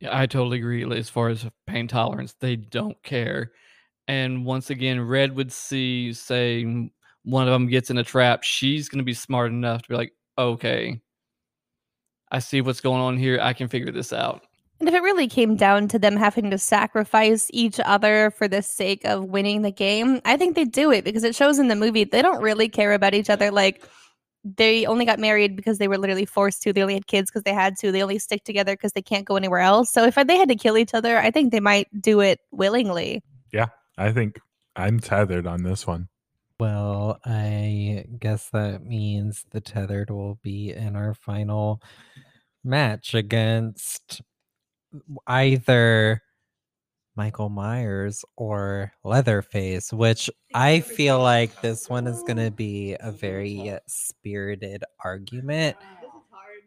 [0.00, 0.84] Yeah, I totally agree.
[0.98, 3.52] As far as pain tolerance, they don't care.
[4.08, 6.64] And once again, Red would see, say,
[7.22, 8.42] one of them gets in a trap.
[8.42, 11.00] She's going to be smart enough to be like, okay,
[12.34, 13.38] I see what's going on here.
[13.40, 14.42] I can figure this out.
[14.80, 18.60] And if it really came down to them having to sacrifice each other for the
[18.60, 21.76] sake of winning the game, I think they do it because it shows in the
[21.76, 23.52] movie they don't really care about each other.
[23.52, 23.84] Like
[24.42, 26.72] they only got married because they were literally forced to.
[26.72, 27.92] They only had kids because they had to.
[27.92, 29.92] They only stick together because they can't go anywhere else.
[29.92, 33.22] So if they had to kill each other, I think they might do it willingly.
[33.52, 33.66] Yeah,
[33.96, 34.40] I think
[34.74, 36.08] I'm tethered on this one.
[36.60, 41.82] Well, I guess that means the tethered will be in our final
[42.62, 44.22] match against
[45.26, 46.22] either
[47.16, 53.10] Michael Myers or Leatherface, which I feel like this one is going to be a
[53.10, 55.76] very spirited argument.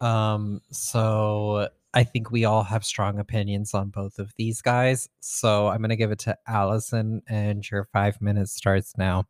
[0.02, 5.10] Um, so I think we all have strong opinions on both of these guys.
[5.22, 9.26] So I'm going to give it to Allison, and your five minutes starts now.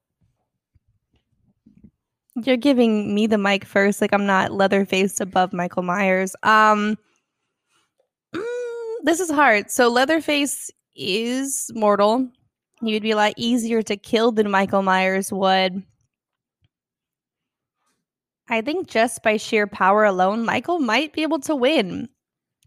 [2.43, 6.35] You're giving me the mic first, like I'm not Leatherface above Michael Myers.
[6.43, 6.95] Um,
[8.35, 9.71] mm, this is hard.
[9.71, 12.29] So Leatherface is mortal.
[12.83, 15.81] He would be a lot easier to kill than Michael Myers would.
[18.49, 22.07] I think just by sheer power alone, Michael might be able to win.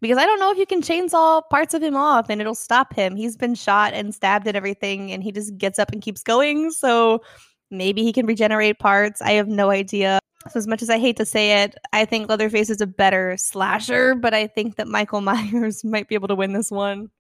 [0.01, 2.95] Because I don't know if you can chainsaw parts of him off and it'll stop
[2.95, 3.17] him.
[3.17, 6.71] He's been shot and stabbed and everything, and he just gets up and keeps going.
[6.71, 7.23] So
[7.71, 9.23] maybe he can regenerate parts.
[9.23, 10.19] I have no idea.
[10.49, 13.37] So as much as I hate to say it, I think Leatherface is a better
[13.37, 17.11] slasher, but I think that Michael Myers might be able to win this one.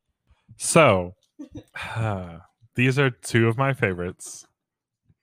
[0.56, 1.14] So
[2.74, 4.46] these are two of my favorites.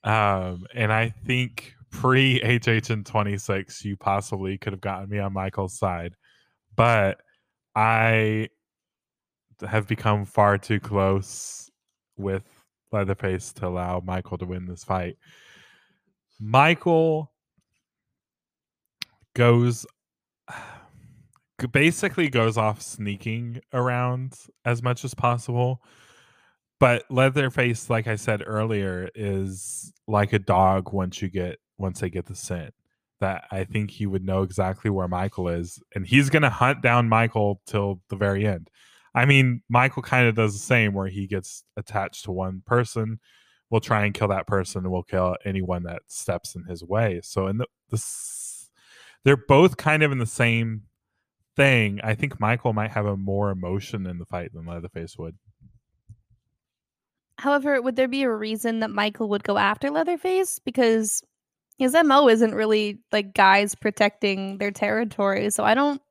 [0.03, 5.77] Um, and I think pre HHN 26, you possibly could have gotten me on Michael's
[5.77, 6.13] side.
[6.75, 7.19] But
[7.75, 8.49] I
[9.67, 11.71] have become far too close
[12.15, 12.43] with
[12.91, 15.17] Leatherface to allow Michael to win this fight.
[16.39, 17.31] Michael
[19.35, 19.85] goes
[21.71, 25.81] basically goes off sneaking around as much as possible.
[26.79, 32.09] But Leatherface, like I said earlier, is like a dog once you get once they
[32.09, 32.73] get the scent.
[33.19, 37.09] That I think he would know exactly where Michael is, and he's gonna hunt down
[37.09, 38.69] Michael till the very end.
[39.17, 43.19] I mean, Michael kind of does the same where he gets attached to one person,
[43.71, 47.21] will try and kill that person, and will kill anyone that steps in his way.
[47.23, 48.69] So in the this,
[49.23, 50.83] they're both kind of in the same
[51.55, 51.99] thing.
[52.03, 55.35] I think Michael might have a more emotion in the fight than Leatherface would.
[57.39, 60.59] However, would there be a reason that Michael would go after Leatherface?
[60.59, 61.23] Because
[61.79, 65.49] his MO isn't really like guys protecting their territory.
[65.49, 66.01] So I don't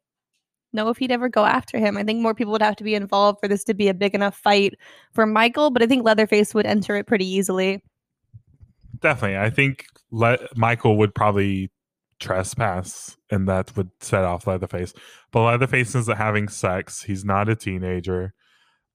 [0.77, 1.97] know if he'd ever go after him.
[1.97, 4.15] I think more people would have to be involved for this to be a big
[4.15, 4.74] enough fight
[5.12, 7.82] for Michael, but I think Leatherface would enter it pretty easily.
[9.01, 11.73] Definitely, I think Le- Michael would probably
[12.20, 14.94] trespass, and that would set off Leatherface.
[15.32, 17.03] But Leatherface isn't having sex.
[17.03, 18.32] He's not a teenager.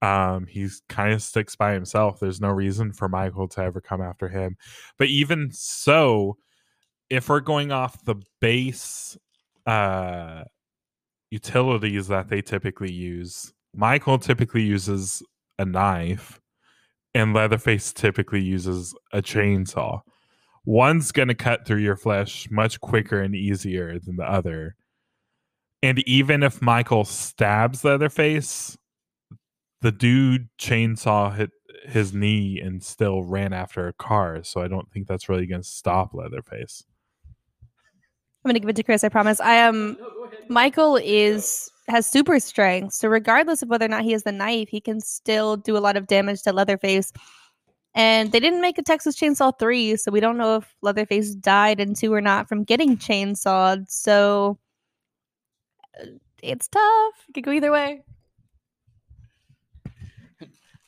[0.01, 2.19] Um, he's kind of sticks by himself.
[2.19, 4.57] There's no reason for Michael to ever come after him.
[4.97, 6.37] But even so,
[7.11, 9.17] if we're going off the base
[9.67, 10.43] uh
[11.31, 15.23] utilities that they typically use, Michael typically uses
[15.57, 16.39] a knife
[17.13, 20.01] and Leatherface typically uses a chainsaw.
[20.65, 24.75] One's going to cut through your flesh much quicker and easier than the other.
[25.81, 28.77] And even if Michael stabs Leatherface,
[29.81, 31.49] the dude chainsaw hit
[31.85, 34.43] his knee and still ran after a car.
[34.43, 36.83] So I don't think that's really going to stop Leatherface.
[38.43, 39.39] I'm gonna give it to Chris, I promise.
[39.39, 39.97] I am
[40.49, 42.93] Michael is has super strength.
[42.93, 45.80] So regardless of whether or not he has the knife, he can still do a
[45.80, 47.11] lot of damage to Leatherface.
[47.93, 51.81] And they didn't make a Texas Chainsaw 3, so we don't know if Leatherface died
[51.81, 53.91] in 2 or not from getting chainsawed.
[53.91, 54.57] So
[55.99, 56.05] uh,
[56.41, 57.13] it's tough.
[57.27, 58.03] It could go either way.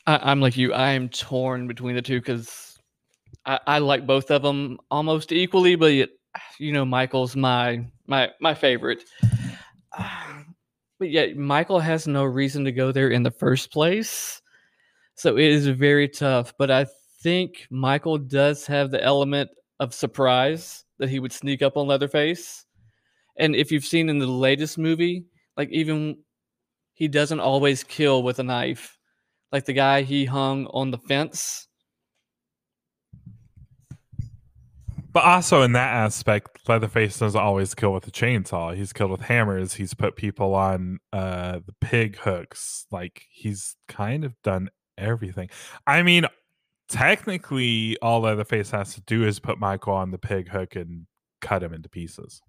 [0.07, 0.73] I, I'm like you.
[0.73, 2.77] I am torn between the two because
[3.45, 6.09] I, I like both of them almost equally, but yet,
[6.59, 9.03] you know, Michael's my my my favorite.
[10.99, 14.41] But yet, Michael has no reason to go there in the first place,
[15.15, 16.53] so it is very tough.
[16.57, 16.85] But I
[17.21, 19.49] think Michael does have the element
[19.79, 22.65] of surprise that he would sneak up on Leatherface,
[23.37, 25.25] and if you've seen in the latest movie,
[25.57, 26.17] like even
[26.93, 28.97] he doesn't always kill with a knife
[29.53, 31.67] like the guy he hung on the fence.
[35.13, 38.75] But also in that aspect, Leatherface doesn't always kill with a chainsaw.
[38.75, 39.75] He's killed with hammers.
[39.75, 42.87] He's put people on uh, the pig hooks.
[42.91, 45.49] Like he's kind of done everything.
[45.85, 46.25] I mean,
[46.89, 51.05] technically, all Leatherface has to do is put Michael on the pig hook and
[51.41, 52.41] cut him into pieces.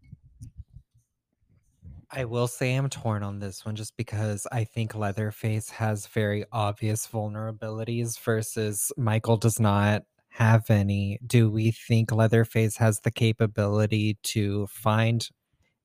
[2.10, 6.44] I will say I'm torn on this one just because I think Leatherface has very
[6.52, 10.02] obvious vulnerabilities versus Michael does not
[10.34, 11.18] have any.
[11.24, 15.28] Do we think Leatherface has the capability to find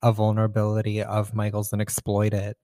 [0.01, 2.57] a vulnerability of Michael's and exploit it?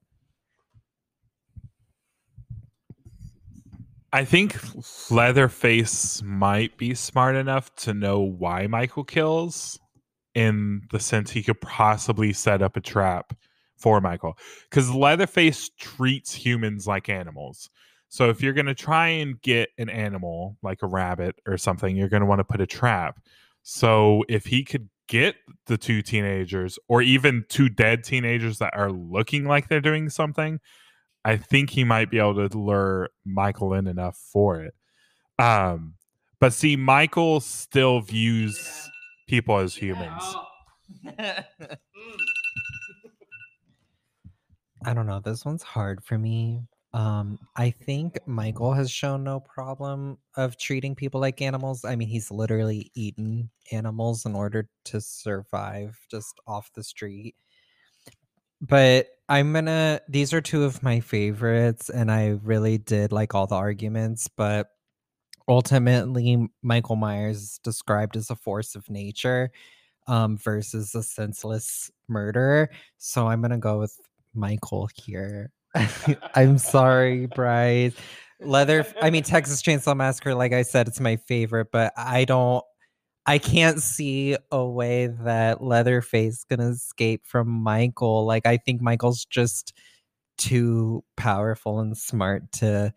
[4.12, 4.56] I think
[5.10, 9.78] Leatherface might be smart enough to know why Michael kills
[10.34, 13.32] in the sense he could possibly set up a trap
[13.76, 14.36] for Michael.
[14.68, 17.70] Because Leatherface treats humans like animals.
[18.08, 21.96] So if you're going to try and get an animal like a rabbit or something,
[21.96, 23.20] you're going to want to put a trap.
[23.62, 28.90] So if he could get the two teenagers or even two dead teenagers that are
[28.90, 30.60] looking like they're doing something,
[31.24, 34.74] I think he might be able to lure Michael in enough for it.
[35.38, 35.94] Um,
[36.38, 38.88] but see, Michael still views
[39.26, 40.36] people as humans.
[44.84, 45.20] I don't know.
[45.20, 46.62] This one's hard for me.
[46.96, 51.84] Um, I think Michael has shown no problem of treating people like animals.
[51.84, 57.34] I mean, he's literally eaten animals in order to survive just off the street.
[58.62, 63.46] But I'm gonna, these are two of my favorites, and I really did like all
[63.46, 64.26] the arguments.
[64.34, 64.68] But
[65.48, 69.50] ultimately, Michael Myers is described as a force of nature
[70.08, 72.70] um, versus a senseless murderer.
[72.96, 74.00] So I'm gonna go with
[74.34, 75.52] Michael here.
[76.34, 77.94] I'm sorry, Bryce.
[78.40, 82.64] Leather, I mean, Texas Chainsaw Massacre, like I said, it's my favorite, but I don't,
[83.24, 88.24] I can't see a way that Leatherface gonna escape from Michael.
[88.24, 89.72] Like, I think Michael's just
[90.38, 92.92] too powerful and smart to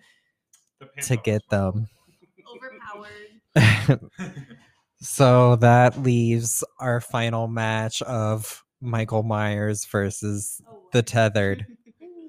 [1.04, 1.88] to get them.
[3.56, 4.10] Overpowered.
[5.02, 11.66] so that leaves our final match of Michael Myers versus oh, the tethered.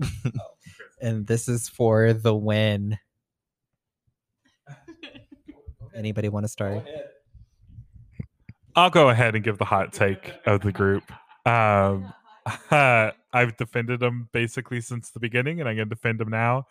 [1.01, 2.99] and this is for the win.
[5.95, 6.87] Anybody want to start?
[8.77, 11.05] I'll go ahead and give the hot take of the group.
[11.45, 12.13] Um,
[12.71, 16.67] I've defended them basically since the beginning, and I'm going to defend them now.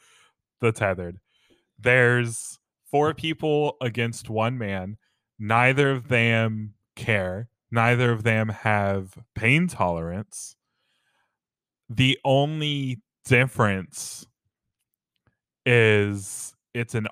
[0.61, 1.19] The tethered.
[1.77, 2.59] There's
[2.91, 4.97] four people against one man.
[5.37, 7.49] Neither of them care.
[7.71, 10.55] Neither of them have pain tolerance.
[11.89, 14.25] The only difference
[15.65, 17.07] is it's an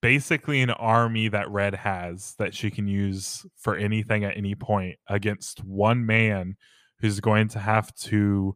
[0.00, 4.96] basically an army that Red has that she can use for anything at any point
[5.08, 6.56] against one man
[7.00, 8.54] who's going to have to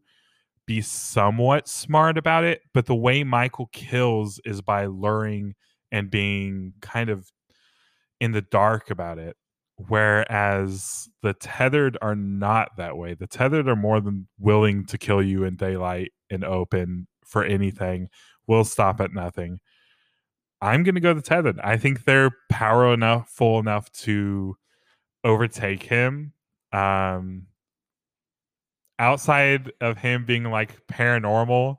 [0.67, 2.61] be somewhat smart about it.
[2.71, 5.55] But the way Michael kills is by luring
[5.91, 7.31] and being kind of
[8.19, 9.35] in the dark about it.
[9.87, 13.15] Whereas the tethered are not that way.
[13.15, 18.09] The tethered are more than willing to kill you in daylight and open for anything,
[18.47, 19.59] will stop at nothing.
[20.61, 21.59] I'm going to go the tethered.
[21.61, 24.57] I think they're power enough, full enough to
[25.23, 26.33] overtake him.
[26.73, 27.47] Um,
[28.99, 31.77] outside of him being like paranormal,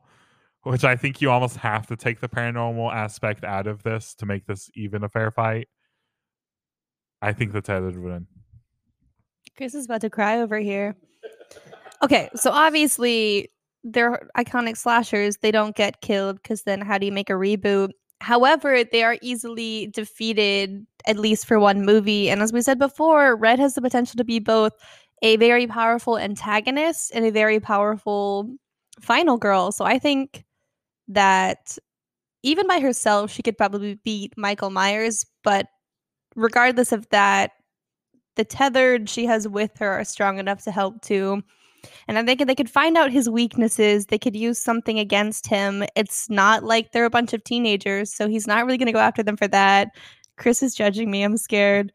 [0.63, 4.27] which I think you almost have to take the paranormal aspect out of this to
[4.27, 5.69] make this even a fair fight.
[7.23, 8.27] I think the tethered would win.
[9.57, 10.97] Chris is about to cry over here.
[12.03, 13.51] Okay, so obviously
[13.85, 15.39] they're iconic slashers.
[15.39, 17.91] They don't get killed because then how do you make a reboot?
[18.21, 22.29] However, they are easily defeated, at least for one movie.
[22.29, 24.73] And as we said before, Red has the potential to be both
[25.23, 28.55] a very powerful antagonist and a very powerful
[29.01, 29.73] final girl.
[29.73, 30.45] So I think
[31.09, 31.79] that
[32.43, 35.25] even by herself, she could probably beat Michael Myers.
[35.43, 35.67] But
[36.37, 37.53] regardless of that,
[38.37, 41.43] the tethered she has with her are strong enough to help too.
[42.09, 44.07] And I think they could find out his weaknesses.
[44.07, 45.85] They could use something against him.
[45.97, 48.99] It's not like they're a bunch of teenagers, so he's not really going to go
[48.99, 49.89] after them for that.
[50.37, 51.23] Chris is judging me.
[51.23, 51.93] I'm scared.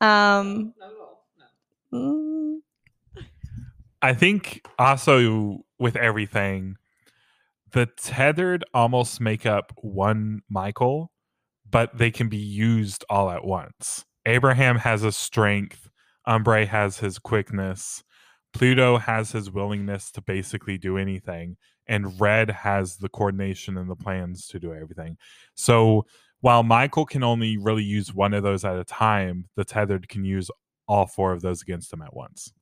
[0.00, 0.74] Um,
[4.02, 6.76] I think also with everything,
[7.72, 11.10] the tethered almost make up one Michael,
[11.70, 14.04] but they can be used all at once.
[14.26, 15.88] Abraham has a strength,
[16.26, 18.02] Umbrae has his quickness,
[18.54, 21.56] Pluto has his willingness to basically do anything,
[21.86, 25.18] and Red has the coordination and the plans to do everything.
[25.54, 26.06] So
[26.40, 30.24] while Michael can only really use one of those at a time, the tethered can
[30.24, 30.50] use
[30.86, 32.52] all four of those against him at once.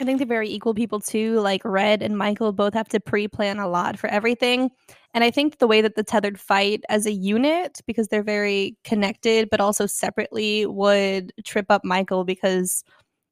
[0.00, 1.40] I think they're very equal people too.
[1.40, 4.70] Like Red and Michael both have to pre-plan a lot for everything.
[5.12, 8.76] And I think the way that the tethered fight as a unit, because they're very
[8.84, 12.84] connected, but also separately, would trip up Michael because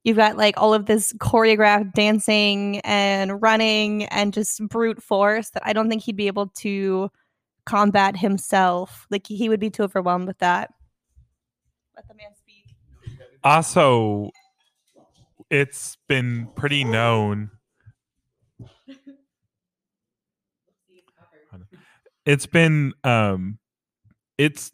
[0.06, 5.64] you've got like all of this choreographed dancing and running and just brute force that
[5.66, 7.10] I don't think he'd be able to
[7.64, 9.08] combat himself.
[9.10, 10.72] Like he would be too overwhelmed with that.
[11.96, 12.76] Let the man speak.
[13.42, 14.30] Also,
[15.50, 17.50] it's been pretty known.
[22.24, 23.60] It's been um
[24.36, 24.72] it's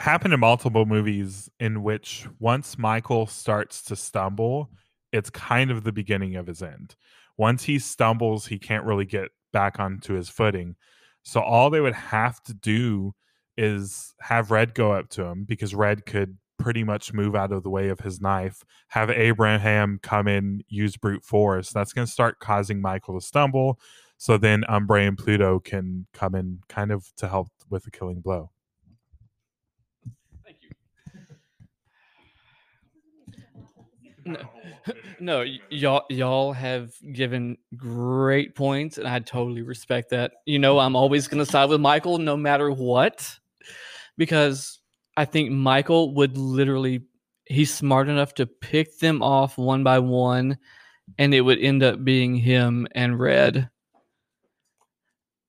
[0.00, 4.70] happened in multiple movies in which once Michael starts to stumble,
[5.12, 6.96] it's kind of the beginning of his end.
[7.36, 10.76] Once he stumbles, he can't really get back onto his footing.
[11.22, 13.14] So all they would have to do
[13.56, 17.62] is have Red go up to him because Red could pretty much move out of
[17.62, 21.70] the way of his knife, have Abraham come in, use brute force.
[21.70, 23.80] That's going to start causing Michael to stumble.
[24.18, 28.20] So then Umbrae and Pluto can come in kind of to help with the killing
[28.20, 28.50] blow.
[30.44, 30.70] Thank you.
[34.30, 34.40] No,
[35.20, 40.32] no y'all y'all have given great points, and I totally respect that.
[40.46, 43.38] You know, I'm always gonna side with Michael no matter what,
[44.16, 44.80] because
[45.16, 47.02] I think Michael would literally
[47.46, 50.58] he's smart enough to pick them off one by one,
[51.18, 53.68] and it would end up being him and Red.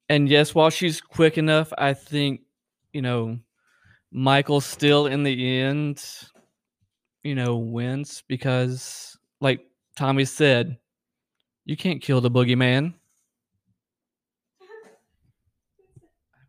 [0.09, 2.41] And yes, while she's quick enough, I think
[2.91, 3.39] you know
[4.11, 6.03] Michael still in the end,
[7.23, 9.61] you know, wins because, like
[9.95, 10.77] Tommy said,
[11.65, 12.93] you can't kill the boogeyman.
[14.61, 14.65] I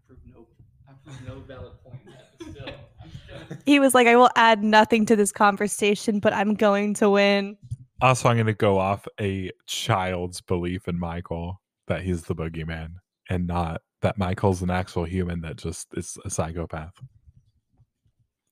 [0.07, 0.47] prove no,
[0.89, 3.11] I prove no valid point in that, but still, I'm
[3.47, 7.11] still- He was like, I will add nothing to this conversation, but I'm going to
[7.11, 7.57] win.
[8.01, 12.95] Also, I'm going to go off a child's belief in Michael that he's the boogeyman
[13.29, 16.95] and not that Michael's an actual human that just is a psychopath.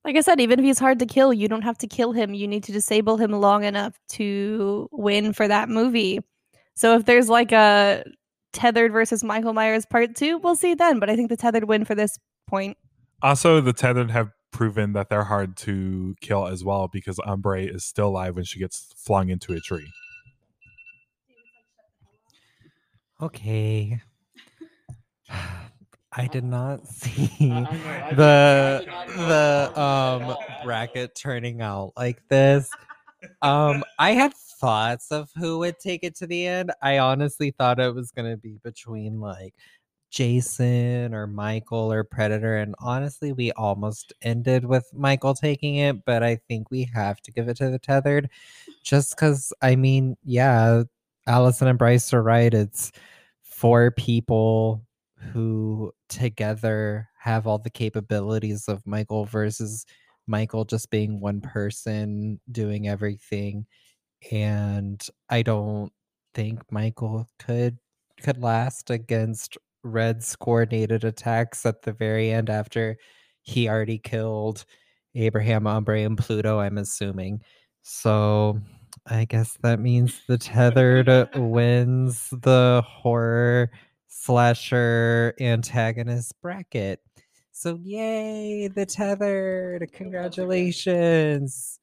[0.04, 2.32] Like I said, even if he's hard to kill, you don't have to kill him.
[2.32, 6.20] You need to disable him long enough to win for that movie.
[6.74, 8.04] So if there's like a
[8.52, 10.98] tethered versus Michael Myers part two, we'll see then.
[11.00, 12.78] But I think the tethered win for this point.
[13.22, 17.84] Also, the tethered have proven that they're hard to kill as well because Umbrae is
[17.84, 19.92] still alive when she gets flung into a tree.
[23.20, 24.00] Okay.
[26.12, 32.26] I did not see the I did not know the um bracket turning out like
[32.28, 32.70] this.
[33.42, 36.72] Um I had thoughts of who would take it to the end.
[36.82, 39.54] I honestly thought it was going to be between like
[40.10, 46.22] Jason or Michael or Predator and honestly we almost ended with Michael taking it, but
[46.24, 48.28] I think we have to give it to the tethered
[48.84, 50.84] just cuz I mean, yeah,
[51.26, 52.52] Allison and Bryce are right.
[52.52, 52.92] It's
[53.42, 54.82] four people
[55.32, 59.84] who together have all the capabilities of Michael versus
[60.26, 63.66] Michael just being one person doing everything.
[64.32, 65.92] And I don't
[66.34, 67.78] think Michael could
[68.22, 72.96] could last against Red's coordinated attacks at the very end after
[73.42, 74.64] he already killed
[75.14, 77.42] Abraham, Umbrae, and Pluto, I'm assuming.
[77.82, 78.60] So
[79.06, 83.70] I guess that means the tethered wins the horror
[84.10, 87.00] slasher antagonist bracket.
[87.52, 89.90] So yay, the tethered.
[89.92, 91.78] Congratulations.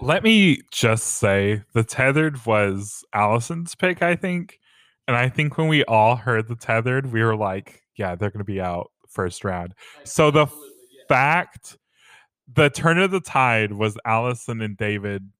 [0.00, 4.58] Let me just say the tethered was Allison's pick, I think.
[5.06, 8.44] And I think when we all heard the tethered, we were like, yeah, they're to
[8.44, 9.74] be out first round.
[10.04, 10.46] So the
[11.08, 11.76] fact,
[12.52, 15.30] the turn of the tide was Allison and David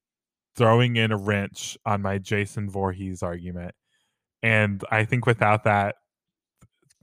[0.55, 3.75] throwing in a wrench on my Jason Voorhees argument.
[4.43, 5.97] And I think without that,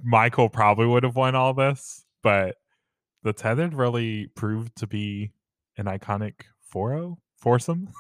[0.04, 2.06] Michael probably would have won all this.
[2.22, 2.56] But
[3.24, 5.32] the tethered really proved to be
[5.78, 7.90] an iconic 4 foursome.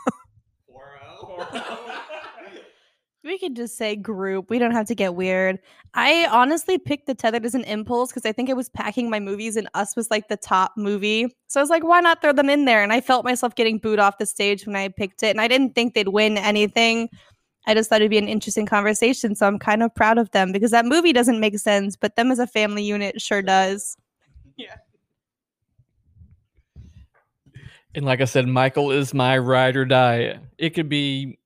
[3.22, 4.49] We could just say group.
[4.49, 5.60] We don't have to get weird.
[5.94, 9.20] I honestly picked the tethered as an impulse because I think I was packing my
[9.20, 11.28] movies and Us was like the top movie.
[11.48, 12.82] So I was like, why not throw them in there?
[12.82, 15.32] And I felt myself getting booed off the stage when I picked it.
[15.32, 17.10] And I didn't think they'd win anything.
[17.70, 19.36] I just thought it'd be an interesting conversation.
[19.36, 22.32] So I'm kind of proud of them because that movie doesn't make sense, but them
[22.32, 23.96] as a family unit sure does.
[24.58, 24.76] Yeah.
[27.94, 30.40] And like I said, Michael is my ride or die.
[30.58, 31.38] It could be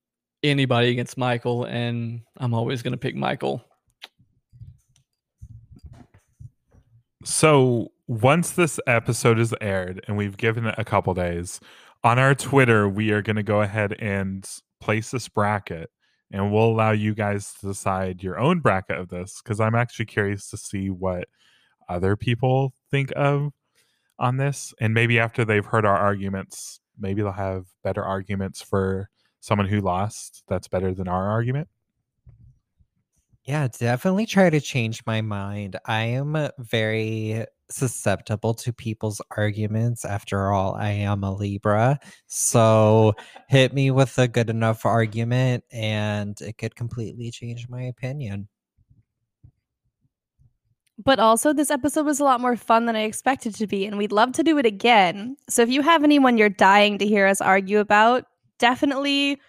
[0.42, 3.62] anybody against Michael, and I'm always going to pick Michael.
[7.22, 11.60] So once this episode is aired and we've given it a couple days,
[12.02, 14.48] on our Twitter, we are going to go ahead and
[14.80, 15.90] place this bracket
[16.30, 20.06] and we'll allow you guys to decide your own bracket of this because I'm actually
[20.06, 21.28] curious to see what
[21.88, 23.52] other people think of
[24.18, 24.74] on this.
[24.80, 29.10] And maybe after they've heard our arguments, maybe they'll have better arguments for
[29.40, 31.68] someone who lost that's better than our argument.
[33.46, 35.76] Yeah, definitely try to change my mind.
[35.84, 40.04] I am very susceptible to people's arguments.
[40.06, 41.98] After all, I am a Libra.
[42.26, 43.14] So
[43.48, 48.48] hit me with a good enough argument and it could completely change my opinion.
[50.96, 53.98] But also, this episode was a lot more fun than I expected to be, and
[53.98, 55.36] we'd love to do it again.
[55.50, 58.26] So, if you have anyone you're dying to hear us argue about,
[58.60, 59.40] definitely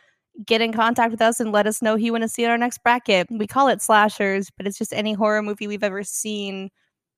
[0.45, 2.51] get in contact with us and let us know who you want to see in
[2.51, 3.27] our next bracket.
[3.29, 6.69] We call it slashers, but it's just any horror movie we've ever seen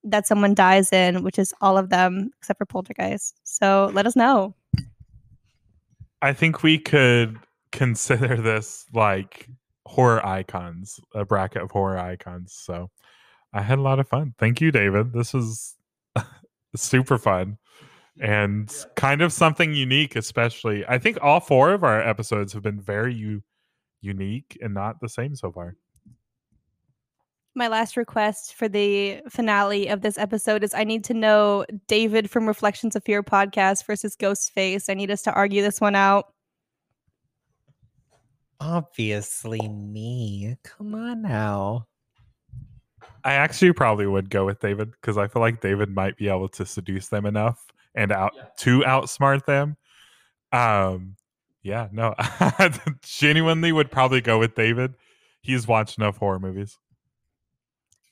[0.03, 3.39] that someone dies in, which is all of them except for Poltergeist.
[3.43, 4.53] So, let us know.
[6.21, 7.37] I think we could
[7.71, 9.47] consider this like
[9.85, 12.53] horror icons, a bracket of horror icons.
[12.53, 12.89] So
[13.53, 14.33] I had a lot of fun.
[14.37, 15.13] Thank you, David.
[15.13, 15.75] This was
[16.75, 17.57] super fun
[18.19, 20.85] and kind of something unique, especially.
[20.87, 23.43] I think all four of our episodes have been very u-
[24.01, 25.75] unique and not the same so far.
[27.55, 32.29] My last request for the finale of this episode is I need to know David
[32.29, 34.89] from Reflections of Fear podcast versus Ghostface.
[34.89, 36.33] I need us to argue this one out.
[38.59, 40.55] Obviously, me.
[40.63, 41.87] Come on now.
[43.23, 46.49] I actually probably would go with David because I feel like David might be able
[46.49, 47.66] to seduce them enough
[47.97, 49.75] and out to outsmart them.
[50.53, 51.17] Um,
[51.63, 54.93] yeah, no, I genuinely would probably go with David.
[55.41, 56.77] He's watched enough horror movies.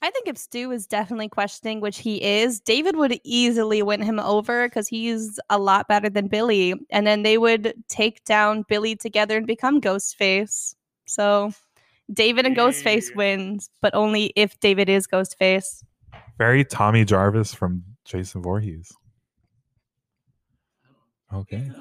[0.01, 4.19] I think if Stu is definitely questioning, which he is, David would easily win him
[4.19, 6.75] over because he's a lot better than Billy.
[6.91, 10.75] And then they would take down Billy together and become Ghostface.
[11.07, 11.53] So
[12.13, 15.83] David and Ghostface wins, but only if David is Ghostface.
[16.37, 18.91] Very Tommy Jarvis from Jason Voorhees.
[21.33, 21.71] Okay.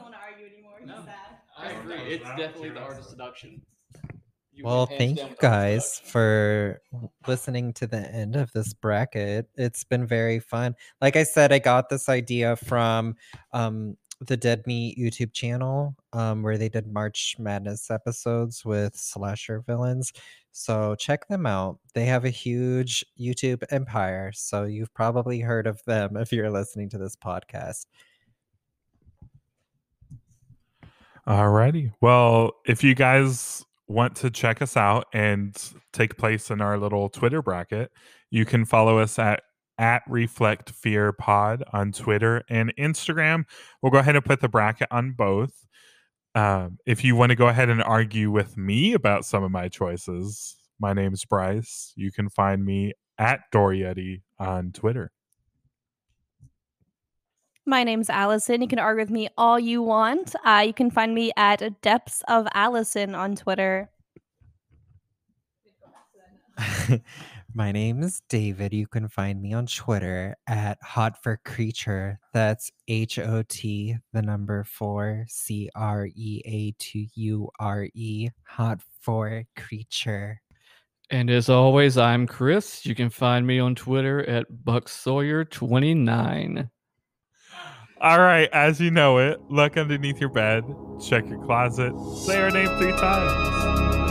[1.57, 2.12] I agree.
[2.15, 3.62] It's definitely the art of seduction.
[4.53, 6.81] You Well, win hands thank down you with the art of guys for
[7.27, 9.49] listening to the end of this bracket.
[9.57, 10.75] It's been very fun.
[11.01, 13.16] Like I said, I got this idea from
[13.53, 19.61] um, the Dead Meat YouTube channel, um, where they did March Madness episodes with slasher
[19.61, 20.12] villains.
[20.53, 21.79] So check them out.
[21.95, 24.33] They have a huge YouTube empire.
[24.35, 27.87] So you've probably heard of them if you're listening to this podcast.
[31.27, 31.93] Alrighty.
[32.01, 35.57] Well, if you guys want to check us out and
[35.93, 37.91] take place in our little Twitter bracket,
[38.31, 39.43] you can follow us at
[39.79, 43.45] at Reflect Fear Pod on Twitter and Instagram.
[43.83, 45.67] We'll go ahead and put the bracket on both.
[46.35, 49.69] Um, if you want to go ahead and argue with me about some of my
[49.69, 51.93] choices, my name's Bryce.
[51.97, 55.11] You can find me at Dorietti on Twitter.
[57.66, 58.61] My name's Allison.
[58.61, 60.36] You can argue with me all you want.
[60.45, 63.89] Uh, you can find me at Depths of Allison on Twitter.
[67.55, 68.74] My name is David.
[68.74, 72.19] You can find me on Twitter at Hot for Creature.
[72.35, 78.28] That's H O T, the number four, C R E A T U R E.
[78.47, 80.39] Hot for Creature.
[81.11, 82.85] And as always, I'm Chris.
[82.85, 86.69] You can find me on Twitter at BuckSawyer29.
[88.05, 90.62] All right, as you know it, look underneath your bed,
[91.02, 91.94] check your closet,
[92.26, 94.03] say our name three times.